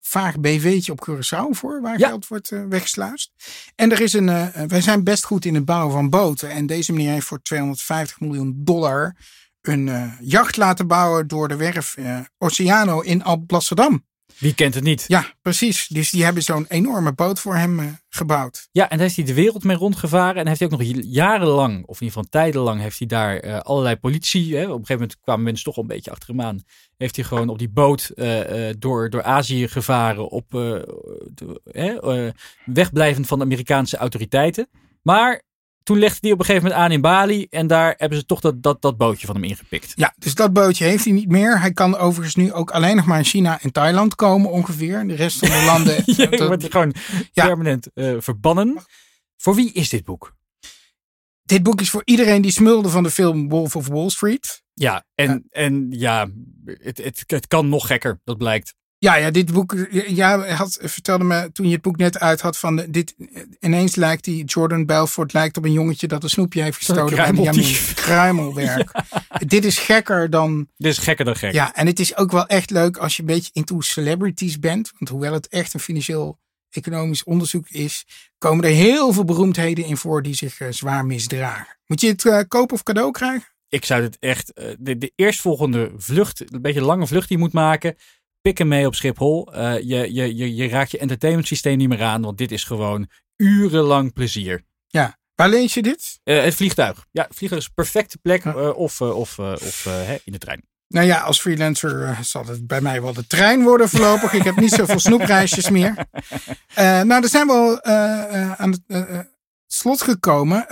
vaag 0.00 0.40
BV'tje 0.40 0.92
op 0.92 1.08
Curaçao 1.08 1.48
voor, 1.50 1.80
waar 1.80 1.98
Ja. 1.98 2.08
geld 2.08 2.26
wordt 2.28 2.48
weggesluist. 2.68 3.30
En 3.74 3.92
er 3.92 4.00
is 4.00 4.12
een, 4.12 4.52
wij 4.68 4.80
zijn 4.80 5.04
best 5.04 5.24
goed 5.24 5.44
in 5.44 5.54
het 5.54 5.64
bouwen 5.64 5.92
van 5.92 6.10
boten. 6.10 6.50
En 6.50 6.66
deze 6.66 6.92
meneer 6.92 7.12
heeft 7.12 7.26
voor 7.26 7.42
250 7.42 8.20
miljoen 8.20 8.52
dollar 8.56 9.16
een 9.60 9.86
uh, 9.86 10.12
jacht 10.20 10.56
laten 10.56 10.86
bouwen 10.86 11.28
door 11.28 11.48
de 11.48 11.56
werf 11.56 11.96
uh, 11.96 12.18
Oceano 12.38 13.00
in 13.00 13.24
Alblasserdam. 13.24 14.04
Wie 14.40 14.54
kent 14.54 14.74
het 14.74 14.84
niet? 14.84 15.04
Ja, 15.06 15.34
precies. 15.42 15.86
Dus 15.88 16.10
die 16.10 16.24
hebben 16.24 16.42
zo'n 16.42 16.66
enorme 16.68 17.12
boot 17.12 17.40
voor 17.40 17.56
hem 17.56 17.78
uh, 17.78 17.86
gebouwd. 18.08 18.68
Ja, 18.72 18.82
en 18.82 18.88
daar 18.88 19.06
heeft 19.06 19.16
hij 19.16 19.24
de 19.24 19.34
wereld 19.34 19.64
mee 19.64 19.76
rondgevaren. 19.76 20.36
En 20.36 20.46
heeft 20.46 20.60
hij 20.60 20.70
ook 20.70 20.78
nog 20.78 21.04
jarenlang, 21.04 21.86
of 21.86 22.00
in 22.00 22.06
ieder 22.06 22.22
geval 22.22 22.42
tijdenlang, 22.42 22.80
heeft 22.80 22.98
hij 22.98 23.06
daar 23.06 23.44
uh, 23.44 23.58
allerlei 23.58 23.96
politie. 23.96 24.56
Hè, 24.56 24.62
op 24.62 24.68
een 24.68 24.72
gegeven 24.72 24.94
moment 24.94 25.20
kwamen 25.20 25.44
mensen 25.44 25.64
toch 25.64 25.74
wel 25.74 25.84
een 25.84 25.90
beetje 25.90 26.10
achter 26.10 26.28
hem 26.28 26.40
aan. 26.40 26.62
Heeft 26.96 27.16
hij 27.16 27.24
gewoon 27.24 27.48
op 27.48 27.58
die 27.58 27.70
boot 27.70 28.10
uh, 28.14 28.68
door, 28.78 29.10
door 29.10 29.22
Azië 29.22 29.68
gevaren. 29.68 30.28
Op 30.28 30.50
de, 30.50 32.00
wegblijvend 32.64 33.26
van 33.26 33.38
de 33.38 33.44
Amerikaanse 33.44 33.96
autoriteiten. 33.96 34.68
Maar 35.02 35.42
toen 35.82 35.98
legde 35.98 36.18
hij 36.20 36.32
op 36.32 36.38
een 36.38 36.44
gegeven 36.44 36.68
moment 36.68 36.84
aan 36.84 36.92
in 36.92 37.00
Bali. 37.00 37.46
En 37.50 37.66
daar 37.66 37.94
hebben 37.96 38.18
ze 38.18 38.26
toch 38.26 38.40
dat, 38.40 38.62
dat, 38.62 38.82
dat 38.82 38.96
bootje 38.96 39.26
van 39.26 39.34
hem 39.34 39.44
ingepikt. 39.44 39.92
Ja, 39.96 40.14
dus 40.18 40.34
dat 40.34 40.52
bootje 40.52 40.84
heeft 40.84 41.04
hij 41.04 41.12
niet 41.12 41.28
meer. 41.28 41.60
Hij 41.60 41.72
kan 41.72 41.96
overigens 41.96 42.34
nu 42.34 42.52
ook 42.52 42.70
alleen 42.70 42.96
nog 42.96 43.06
maar 43.06 43.18
in 43.18 43.24
China 43.24 43.60
en 43.60 43.72
Thailand 43.72 44.14
komen 44.14 44.50
ongeveer. 44.50 45.06
De 45.06 45.14
rest 45.14 45.38
van 45.38 45.48
de 45.48 45.64
landen... 45.64 46.02
ja, 46.04 46.26
dat, 46.26 46.46
wordt 46.46 46.62
hij 46.62 46.70
gewoon 46.70 46.94
ja. 47.32 47.46
permanent 47.46 47.88
uh, 47.94 48.14
verbannen. 48.18 48.76
Voor 49.36 49.54
wie 49.54 49.72
is 49.72 49.88
dit 49.88 50.04
boek? 50.04 50.36
Dit 51.42 51.62
boek 51.62 51.80
is 51.80 51.90
voor 51.90 52.02
iedereen 52.04 52.42
die 52.42 52.52
smulde 52.52 52.88
van 52.88 53.02
de 53.02 53.10
film 53.10 53.48
Wolf 53.48 53.76
of 53.76 53.88
Wall 53.88 54.08
Street. 54.08 54.62
Ja, 54.74 55.04
en, 55.14 55.46
en 55.50 55.86
ja, 55.90 56.30
het, 56.64 56.98
het, 56.98 57.24
het 57.26 57.46
kan 57.46 57.68
nog 57.68 57.86
gekker, 57.86 58.20
dat 58.24 58.38
blijkt. 58.38 58.74
Ja, 59.00 59.14
ja, 59.14 59.30
dit 59.30 59.52
boek. 59.52 59.76
Ja, 60.06 60.46
had, 60.46 60.78
vertelde 60.82 61.24
me 61.24 61.52
toen 61.52 61.66
je 61.66 61.72
het 61.72 61.82
boek 61.82 61.96
net 61.96 62.18
uit 62.18 62.40
had 62.40 62.58
van 62.58 62.76
dit. 62.88 63.14
Ineens 63.60 63.96
lijkt 63.96 64.24
die 64.24 64.44
Jordan 64.44 64.86
Belfort 64.86 65.32
lijkt 65.32 65.56
op 65.56 65.64
een 65.64 65.72
jongetje 65.72 66.06
dat 66.06 66.22
een 66.22 66.30
snoepje 66.30 66.62
heeft 66.62 66.76
gestolen 66.76 67.16
bij 67.16 67.32
Benjamin 67.32 67.76
Kruimelwerk. 67.94 68.90
Ja. 69.30 69.46
Dit 69.46 69.64
is 69.64 69.78
gekker 69.78 70.30
dan. 70.30 70.68
Dit 70.76 70.92
is 70.92 70.98
gekker 70.98 71.24
dan 71.24 71.36
gek. 71.36 71.52
Ja, 71.52 71.74
en 71.74 71.86
het 71.86 72.00
is 72.00 72.16
ook 72.16 72.32
wel 72.32 72.46
echt 72.46 72.70
leuk 72.70 72.96
als 72.96 73.16
je 73.16 73.22
een 73.22 73.28
beetje 73.28 73.50
into 73.52 73.80
celebrities 73.80 74.58
bent. 74.58 74.92
Want 74.98 75.10
hoewel 75.10 75.32
het 75.32 75.48
echt 75.48 75.74
een 75.74 75.80
financieel 75.80 76.38
economisch 76.70 77.24
onderzoek 77.24 77.68
is, 77.68 78.06
komen 78.38 78.64
er 78.64 78.70
heel 78.70 79.12
veel 79.12 79.24
beroemdheden 79.24 79.84
in 79.84 79.96
voor 79.96 80.22
die 80.22 80.34
zich 80.34 80.60
uh, 80.60 80.68
zwaar 80.70 81.06
misdragen. 81.06 81.78
Moet 81.86 82.00
je 82.00 82.08
het 82.08 82.24
uh, 82.24 82.40
kopen 82.48 82.74
of 82.74 82.82
cadeau 82.82 83.10
krijgen? 83.10 83.48
Ik 83.68 83.84
zou 83.84 84.02
het 84.02 84.16
echt. 84.18 84.52
Uh, 84.54 84.64
de, 84.78 84.98
de 84.98 85.12
eerstvolgende 85.16 85.92
vlucht, 85.96 86.52
een 86.52 86.62
beetje 86.62 86.82
lange 86.82 87.06
vlucht 87.06 87.28
die 87.28 87.36
je 87.36 87.42
moet 87.42 87.52
maken 87.52 87.96
pik 88.40 88.58
hem 88.58 88.68
mee 88.68 88.86
op 88.86 88.94
Schiphol. 88.94 89.54
Uh, 89.54 89.78
je, 89.78 90.14
je, 90.14 90.36
je, 90.36 90.54
je 90.54 90.68
raakt 90.68 90.90
je 90.90 90.98
entertainment 90.98 91.46
systeem 91.46 91.76
niet 91.76 91.88
meer 91.88 92.02
aan, 92.02 92.22
want 92.22 92.38
dit 92.38 92.52
is 92.52 92.64
gewoon 92.64 93.08
urenlang 93.36 94.12
plezier. 94.12 94.62
Ja, 94.86 95.18
waar 95.34 95.48
lees 95.48 95.74
je 95.74 95.82
dit? 95.82 96.20
Uh, 96.24 96.42
het 96.42 96.54
vliegtuig. 96.54 97.06
Ja, 97.10 97.22
het 97.22 97.36
vliegtuig 97.36 97.62
is 97.62 97.68
een 97.68 97.74
perfecte 97.74 98.18
plek 98.18 98.44
uh, 98.44 98.76
of, 98.76 99.00
of, 99.00 99.38
of 99.38 99.84
hè, 99.84 100.16
in 100.24 100.32
de 100.32 100.38
trein. 100.38 100.68
Nou 100.88 101.06
ja, 101.06 101.20
als 101.20 101.40
freelancer 101.40 102.18
zal 102.22 102.46
het 102.46 102.66
bij 102.66 102.80
mij 102.80 103.02
wel 103.02 103.12
de 103.12 103.26
trein 103.26 103.62
worden 103.62 103.88
voorlopig. 103.88 104.32
Ik 104.32 104.42
heb 104.42 104.56
niet 104.56 104.72
zoveel 104.72 104.98
snoepreisjes 104.98 105.70
meer. 105.70 105.94
Nou, 106.74 107.06
dan 107.06 107.28
zijn 107.28 107.46
we 107.46 107.52
al 107.52 107.82
aan 108.56 108.70
het 108.86 109.28
slot 109.66 110.02
gekomen. 110.02 110.64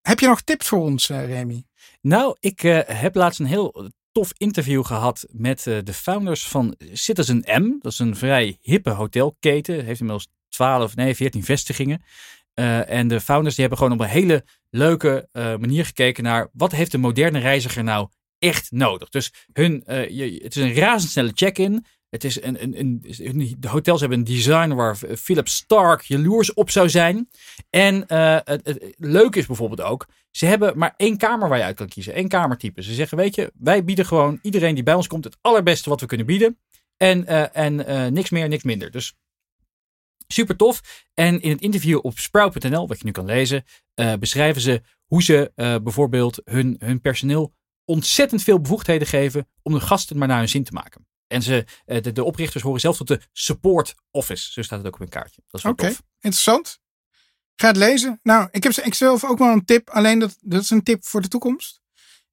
heb 0.00 0.20
je 0.20 0.26
nog 0.26 0.42
tips 0.42 0.68
voor 0.68 0.80
ons, 0.80 1.08
Remy? 1.08 1.64
Nou, 2.00 2.36
ik 2.40 2.60
heb 2.86 3.14
laatst 3.14 3.40
een 3.40 3.46
heel 3.46 3.90
tof 4.12 4.32
interview 4.36 4.84
gehad 4.84 5.26
met 5.30 5.62
de 5.62 5.92
founders 5.92 6.48
van 6.48 6.74
Citizen 6.92 7.44
M. 7.46 7.78
Dat 7.80 7.92
is 7.92 7.98
een 7.98 8.16
vrij 8.16 8.58
hippe 8.60 8.90
hotelketen. 8.90 9.74
Heeft 9.74 10.00
inmiddels 10.00 10.28
12, 10.48 10.96
nee, 10.96 11.14
14 11.14 11.44
vestigingen. 11.44 12.02
en 12.86 13.08
de 13.08 13.20
founders 13.20 13.54
die 13.54 13.66
hebben 13.66 13.82
gewoon 13.82 13.98
op 13.98 14.04
een 14.04 14.12
hele 14.12 14.44
leuke 14.70 15.28
manier 15.32 15.84
gekeken 15.84 16.24
naar 16.24 16.48
wat 16.52 16.72
heeft 16.72 16.90
de 16.90 16.98
moderne 16.98 17.38
reiziger 17.38 17.84
nou 17.84 18.08
echt 18.38 18.70
nodig. 18.70 19.08
Dus 19.08 19.32
hun, 19.52 19.82
je, 19.86 20.40
het 20.42 20.56
is 20.56 20.62
een 20.62 20.74
razendsnelle 20.74 21.32
check-in. 21.34 21.84
Het 22.12 22.24
is 22.24 22.42
een, 22.42 22.62
een, 22.62 22.78
een, 22.78 23.56
de 23.58 23.68
hotels 23.68 24.00
hebben 24.00 24.18
een 24.18 24.24
design 24.24 24.72
waar 24.72 24.96
Philip 24.96 25.48
Stark 25.48 26.02
jaloers 26.02 26.54
op 26.54 26.70
zou 26.70 26.88
zijn. 26.88 27.28
En 27.70 28.04
uh, 28.08 28.38
het, 28.44 28.94
leuke 28.96 29.38
is 29.38 29.46
bijvoorbeeld 29.46 29.80
ook, 29.80 30.06
ze 30.30 30.46
hebben 30.46 30.78
maar 30.78 30.94
één 30.96 31.16
kamer 31.16 31.48
waar 31.48 31.58
je 31.58 31.64
uit 31.64 31.76
kan 31.76 31.88
kiezen. 31.88 32.14
één 32.14 32.28
kamertype. 32.28 32.82
Ze 32.82 32.94
zeggen, 32.94 33.16
weet 33.16 33.34
je, 33.34 33.52
wij 33.58 33.84
bieden 33.84 34.06
gewoon 34.06 34.38
iedereen 34.42 34.74
die 34.74 34.82
bij 34.82 34.94
ons 34.94 35.06
komt 35.06 35.24
het 35.24 35.36
allerbeste 35.40 35.88
wat 35.88 36.00
we 36.00 36.06
kunnen 36.06 36.26
bieden. 36.26 36.58
En, 36.96 37.24
uh, 37.28 37.56
en 37.56 37.74
niks 38.12 38.30
meer, 38.30 38.48
niks 38.48 38.62
minder. 38.62 38.90
Dus 38.90 39.14
super 40.26 40.56
tof. 40.56 41.04
En 41.14 41.40
in 41.40 41.50
het 41.50 41.60
interview 41.60 41.98
op 42.02 42.18
sprout.nl, 42.18 42.88
wat 42.88 42.98
je 42.98 43.04
nu 43.04 43.10
kan 43.10 43.24
lezen, 43.24 43.64
beschrijven 44.18 44.62
ze 44.62 44.82
hoe 45.06 45.22
ze 45.22 45.52
bijvoorbeeld 45.82 46.40
hun, 46.44 46.76
hun 46.78 47.00
personeel 47.00 47.52
ontzettend 47.84 48.42
veel 48.42 48.60
bevoegdheden 48.60 49.06
geven 49.06 49.48
om 49.62 49.72
de 49.72 49.80
gasten 49.80 50.18
maar 50.18 50.28
naar 50.28 50.38
hun 50.38 50.48
zin 50.48 50.64
te 50.64 50.72
maken. 50.72 51.06
En 51.32 51.42
ze, 51.42 51.66
eh, 51.84 52.02
de, 52.02 52.12
de 52.12 52.24
oprichters 52.24 52.62
horen 52.62 52.80
zelf 52.80 52.96
tot 52.96 53.08
de 53.08 53.20
support 53.32 53.94
office. 54.10 54.52
Zo 54.52 54.62
staat 54.62 54.78
het 54.78 54.86
ook 54.86 54.94
op 54.94 55.00
een 55.00 55.08
kaartje. 55.08 55.42
Dat 55.46 55.60
is 55.64 55.70
Oké, 55.70 55.82
okay, 55.82 55.96
interessant. 56.20 56.80
Ga 57.56 57.66
het 57.66 57.76
lezen. 57.76 58.20
Nou, 58.22 58.48
ik 58.50 58.62
heb 58.62 58.72
ik 58.72 58.94
zelf 58.94 59.24
ook 59.24 59.38
wel 59.38 59.52
een 59.52 59.64
tip. 59.64 59.90
Alleen 59.90 60.18
dat, 60.18 60.36
dat 60.40 60.62
is 60.62 60.70
een 60.70 60.82
tip 60.82 61.04
voor 61.04 61.20
de 61.20 61.28
toekomst. 61.28 61.80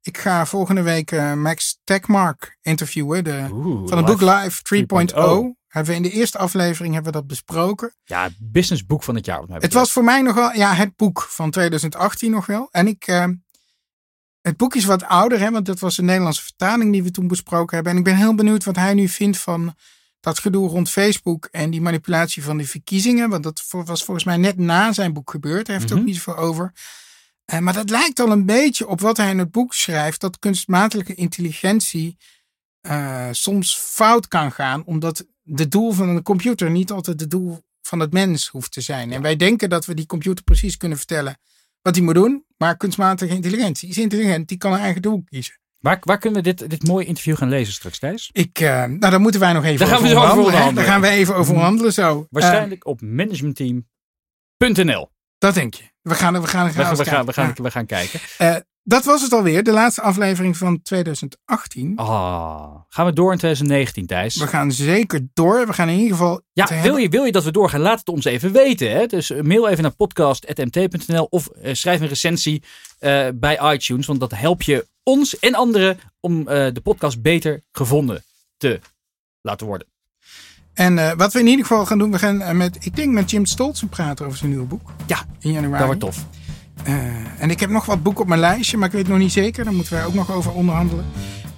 Ik 0.02 0.18
ga 0.18 0.46
volgende 0.46 0.82
week 0.82 1.12
uh, 1.12 1.34
Max 1.34 1.80
Techmark 1.84 2.58
interviewen. 2.62 3.24
De, 3.24 3.48
van 3.86 3.98
het 3.98 4.06
boek 4.06 4.22
Live 4.22 4.62
3.0. 4.76 5.58
Hebben 5.68 5.92
we 5.92 5.98
in 5.98 6.04
de 6.04 6.12
eerste 6.12 6.38
aflevering 6.38 6.94
hebben 6.94 7.12
we 7.12 7.18
dat 7.18 7.28
besproken. 7.28 7.96
Ja, 8.04 8.30
businessboek 8.40 9.04
van 9.04 9.16
het 9.16 9.26
jaar. 9.26 9.44
het 9.48 9.74
was 9.74 9.92
voor 9.92 10.04
mij 10.04 10.22
nog 10.22 10.36
wel 10.36 10.54
ja, 10.54 10.74
het 10.74 10.96
boek 10.96 11.22
van 11.22 11.52
2018 11.52 12.32
nog 12.32 12.46
wel. 12.46 12.68
En 12.72 12.88
ik, 12.88 13.08
uh, 13.08 13.26
het 14.42 14.58
boek 14.58 14.76
is 14.76 14.86
wat 14.86 15.04
ouder, 15.04 15.40
hè, 15.40 15.52
want 15.52 15.66
dat 15.66 15.80
was 15.80 15.98
een 15.98 16.06
Nederlandse 16.06 16.44
vertaling 16.44 16.92
die 16.92 17.04
we 17.04 17.12
toen 17.12 17.28
besproken 17.28 17.76
hebben. 17.76 17.94
En 17.94 18.00
ik 18.00 18.06
ben 18.06 18.16
heel 18.16 18.36
benieuwd 18.36 18.64
wat 18.64 18.76
hij 18.76 18.94
nu 18.94 19.08
vindt 19.08 19.38
van 19.38 19.76
dat 20.20 20.40
gedoe 20.40 20.70
rond 20.70 20.90
Facebook 20.90 21.48
en 21.52 21.70
die 21.70 21.82
manipulatie 21.82 22.44
van 22.44 22.58
de 22.58 22.66
verkiezingen. 22.66 23.30
Want 23.30 23.44
dat 23.44 23.66
was 23.70 24.04
volgens 24.04 24.26
mij 24.26 24.38
net 24.38 24.58
na 24.58 24.94
zijn 24.94 25.14
boek 25.14 25.32
gebeurd. 25.32 25.68
Hij 25.68 25.76
heeft 25.76 25.90
er 25.90 25.96
ook 25.96 26.02
mhm. 26.02 26.12
niet 26.12 26.22
voor 26.22 26.36
over. 26.36 26.74
Uh, 27.54 27.60
maar 27.60 27.74
dat 27.74 27.90
lijkt 27.90 28.20
al 28.20 28.32
een 28.32 28.46
beetje 28.46 28.88
op 28.88 29.02
wat 29.02 29.18
hij 29.18 29.30
in 29.30 29.38
het 29.38 29.52
boek 29.52 29.74
schrijft. 29.74 30.22
Dat 30.22 30.40
kunstmatige 30.40 31.16
intelligentie 31.16 32.18
uh, 32.82 33.28
soms 33.32 33.76
fout 33.76 34.28
kan 34.28 34.52
gaan. 34.52 34.84
Omdat 34.86 35.26
de 35.42 35.68
doel 35.68 35.92
van 35.92 36.10
een 36.10 36.24
computer 36.24 36.72
niet 36.72 36.92
altijd 36.92 37.20
het 37.20 37.30
doel 37.30 37.64
van 37.82 38.00
het 38.00 38.14
mens 38.14 38.48
hoeft 38.48 38.72
te 38.72 38.82
zijn. 38.82 39.12
En 39.12 39.22
wij 39.22 39.36
denken 39.36 39.70
dat 39.70 39.86
we 39.86 39.94
die 39.94 40.06
computer 40.06 40.44
precies 40.44 40.78
kunnen 40.78 40.98
vertellen 40.98 41.38
wat 41.82 41.96
hij 41.96 42.04
moet 42.04 42.14
doen. 42.14 42.46
Maar 42.58 42.78
kunstmatige 42.78 43.34
intelligentie 43.34 43.90
is 43.90 43.98
intelligent, 43.98 44.48
die 44.48 44.58
kan 44.58 44.74
een 44.74 44.80
eigen 44.80 45.02
doel 45.02 45.24
kiezen. 45.26 45.60
Waar, 45.80 45.98
waar 46.02 46.18
kunnen 46.18 46.44
we 46.44 46.54
dit, 46.54 46.70
dit 46.70 46.88
mooie 46.88 47.06
interview 47.06 47.38
gaan 47.38 47.50
lezen 47.50 47.74
straks, 47.74 48.00
Thijs? 48.00 48.30
Ik, 48.32 48.60
uh, 48.60 48.70
nou, 48.70 49.00
daar 49.00 49.20
moeten 49.20 49.40
wij 49.40 49.54
nog 49.54 49.64
even 49.64 49.88
daar 49.88 49.98
over 49.98 50.08
gaan 50.08 50.16
we 50.16 50.22
over 50.22 50.38
onderhandelen. 50.38 50.76
Daar 50.76 50.86
gaan 50.86 51.02
we 51.02 51.08
even 51.08 51.36
over 51.36 51.52
onderhandelen 51.52 51.94
zo. 51.94 52.28
Waarschijnlijk 52.30 52.86
uh, 52.86 52.92
op 52.92 53.02
managementteam.nl. 53.02 55.12
Dat 55.38 55.54
denk 55.54 55.74
je. 55.74 55.84
We 56.02 56.16
gaan, 56.16 56.42
we 56.42 56.48
gaan, 56.48 56.68
we 56.68 56.74
gaan, 56.74 56.96
we 56.96 57.06
gaan, 57.06 57.26
we 57.26 57.34
gaan, 57.34 57.54
we 57.56 57.72
gaan 57.72 57.86
kijken. 57.86 58.20
Uh, 58.42 58.56
dat 58.90 59.06
was 59.06 59.22
het 59.22 59.34
alweer, 59.34 59.64
de 59.64 59.72
laatste 59.72 60.02
aflevering 60.02 60.58
van 60.58 60.82
2018. 60.82 61.94
Ah, 61.96 62.10
oh, 62.10 62.76
gaan 62.90 63.06
we 63.06 63.14
door 63.14 63.32
in 63.32 63.38
2019, 63.38 64.06
Thijs? 64.06 64.36
We 64.36 64.48
gaan 64.48 64.72
zeker 64.72 65.28
door. 65.34 65.68
We 65.68 65.74
gaan 65.74 65.90
in 65.90 65.98
ieder 65.98 66.18
geval. 66.18 66.42
Ja, 66.54 66.82
wil 66.82 66.98
je, 66.98 67.10
wil 67.10 67.24
je 67.24 67.32
dat 67.32 67.44
we 67.44 67.52
doorgaan? 67.52 67.80
Laat 67.80 68.00
het 68.00 68.10
ons 68.10 68.26
even 68.26 68.52
weten. 68.52 68.92
Hè? 68.92 69.06
Dus 69.06 69.32
mail 69.42 69.68
even 69.68 69.84
naar 69.84 69.96
podcast.mt.nl 69.96 71.28
of 71.30 71.50
uh, 71.62 71.74
schrijf 71.74 72.02
een 72.02 72.08
recensie 72.08 72.64
uh, 73.00 73.28
bij 73.34 73.74
iTunes. 73.74 74.06
Want 74.06 74.20
dat 74.20 74.32
helpt 74.32 74.66
je 74.66 74.88
ons 75.04 75.40
en 75.40 75.56
anderen 75.56 76.00
om 76.20 76.40
uh, 76.40 76.46
de 76.48 76.82
podcast 76.84 77.22
beter 77.22 77.64
gevonden 77.72 78.24
te 78.58 78.80
laten 79.42 79.68
worden. 79.68 79.88
En 80.74 81.18
wat 81.18 81.34
we 81.34 81.40
in 81.40 81.48
ieder 81.48 81.66
geval 81.66 81.86
gaan 81.86 81.98
doen, 81.98 82.12
we 82.12 82.20
gaan 82.20 82.58
met, 82.58 82.86
ik 82.86 82.96
denk 82.96 83.14
met 83.14 83.32
Jim 83.32 83.46
Stolzen 83.46 83.90
praten 83.90 84.26
over 84.26 84.38
zijn 84.38 84.50
nieuwe 84.50 84.66
boek. 84.66 84.92
Ja, 85.08 85.26
in 85.40 85.52
januari. 85.52 85.78
Dat 85.78 85.86
wordt 85.86 86.00
tof. 86.00 86.39
Uh, 86.88 86.96
en 87.38 87.50
ik 87.50 87.60
heb 87.60 87.70
nog 87.70 87.86
wat 87.86 88.04
boeken 88.04 88.22
op 88.22 88.28
mijn 88.28 88.40
lijstje, 88.40 88.78
maar 88.78 88.88
ik 88.88 88.94
weet 88.94 89.08
nog 89.08 89.18
niet 89.18 89.32
zeker. 89.32 89.64
Daar 89.64 89.74
moeten 89.74 89.94
wij 89.94 90.06
ook 90.06 90.14
nog 90.14 90.32
over 90.32 90.52
onderhandelen. 90.52 91.06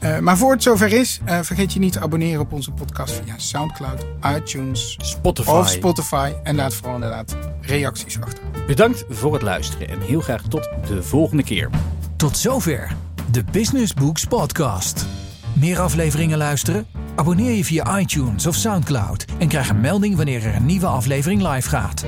Uh, 0.04 0.20
maar 0.20 0.38
voor 0.38 0.52
het 0.52 0.64
zover 0.64 0.94
is, 0.94 1.20
uh, 1.26 1.40
vergeet 1.42 1.74
je 1.74 1.80
niet 1.80 1.94
te 1.94 2.00
abonneren 2.00 2.42
op 2.42 2.52
onze 2.52 2.72
podcast 2.72 3.22
via 3.24 3.34
Soundcloud, 3.38 4.06
iTunes 4.36 4.98
Spotify. 5.02 5.50
of 5.50 5.70
Spotify. 5.70 6.32
En 6.44 6.56
laat 6.56 6.74
vooral 6.74 6.96
inderdaad 6.96 7.38
reacties 7.62 8.22
achter. 8.22 8.44
Bedankt 8.68 9.06
voor 9.10 9.34
het 9.34 9.42
luisteren 9.42 9.90
en 9.90 10.02
heel 10.02 10.22
graag 10.22 10.42
tot 10.42 10.70
de 10.88 11.04
volgende 11.04 11.44
keer. 11.44 11.70
Tot 12.16 12.38
zover 12.38 12.96
de 13.32 13.44
Business 13.52 13.94
Books 13.94 14.26
Podcast. 14.26 15.06
Meer 15.54 15.80
afleveringen 15.80 16.38
luisteren? 16.38 16.86
Abonneer 17.16 17.52
je 17.52 17.66
via 17.66 18.00
iTunes 18.00 18.48
of 18.48 18.56
Soundcloud 18.56 19.26
en 19.38 19.48
krijg 19.48 19.70
een 19.70 19.82
melding 19.82 20.16
wanneer 20.16 20.46
er 20.46 20.56
een 20.56 20.66
nieuwe 20.66 20.88
aflevering 20.88 21.48
live 21.48 21.70
gaat. 21.70 22.06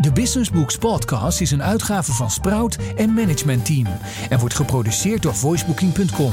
De 0.00 0.12
Business 0.12 0.50
Books 0.50 0.76
Podcast 0.76 1.40
is 1.40 1.50
een 1.50 1.62
uitgave 1.62 2.12
van 2.12 2.30
Sprout 2.30 2.78
en 2.96 3.12
Management 3.12 3.64
Team 3.64 3.86
en 4.28 4.38
wordt 4.38 4.54
geproduceerd 4.54 5.22
door 5.22 5.34
voicebooking.com. 5.34 6.32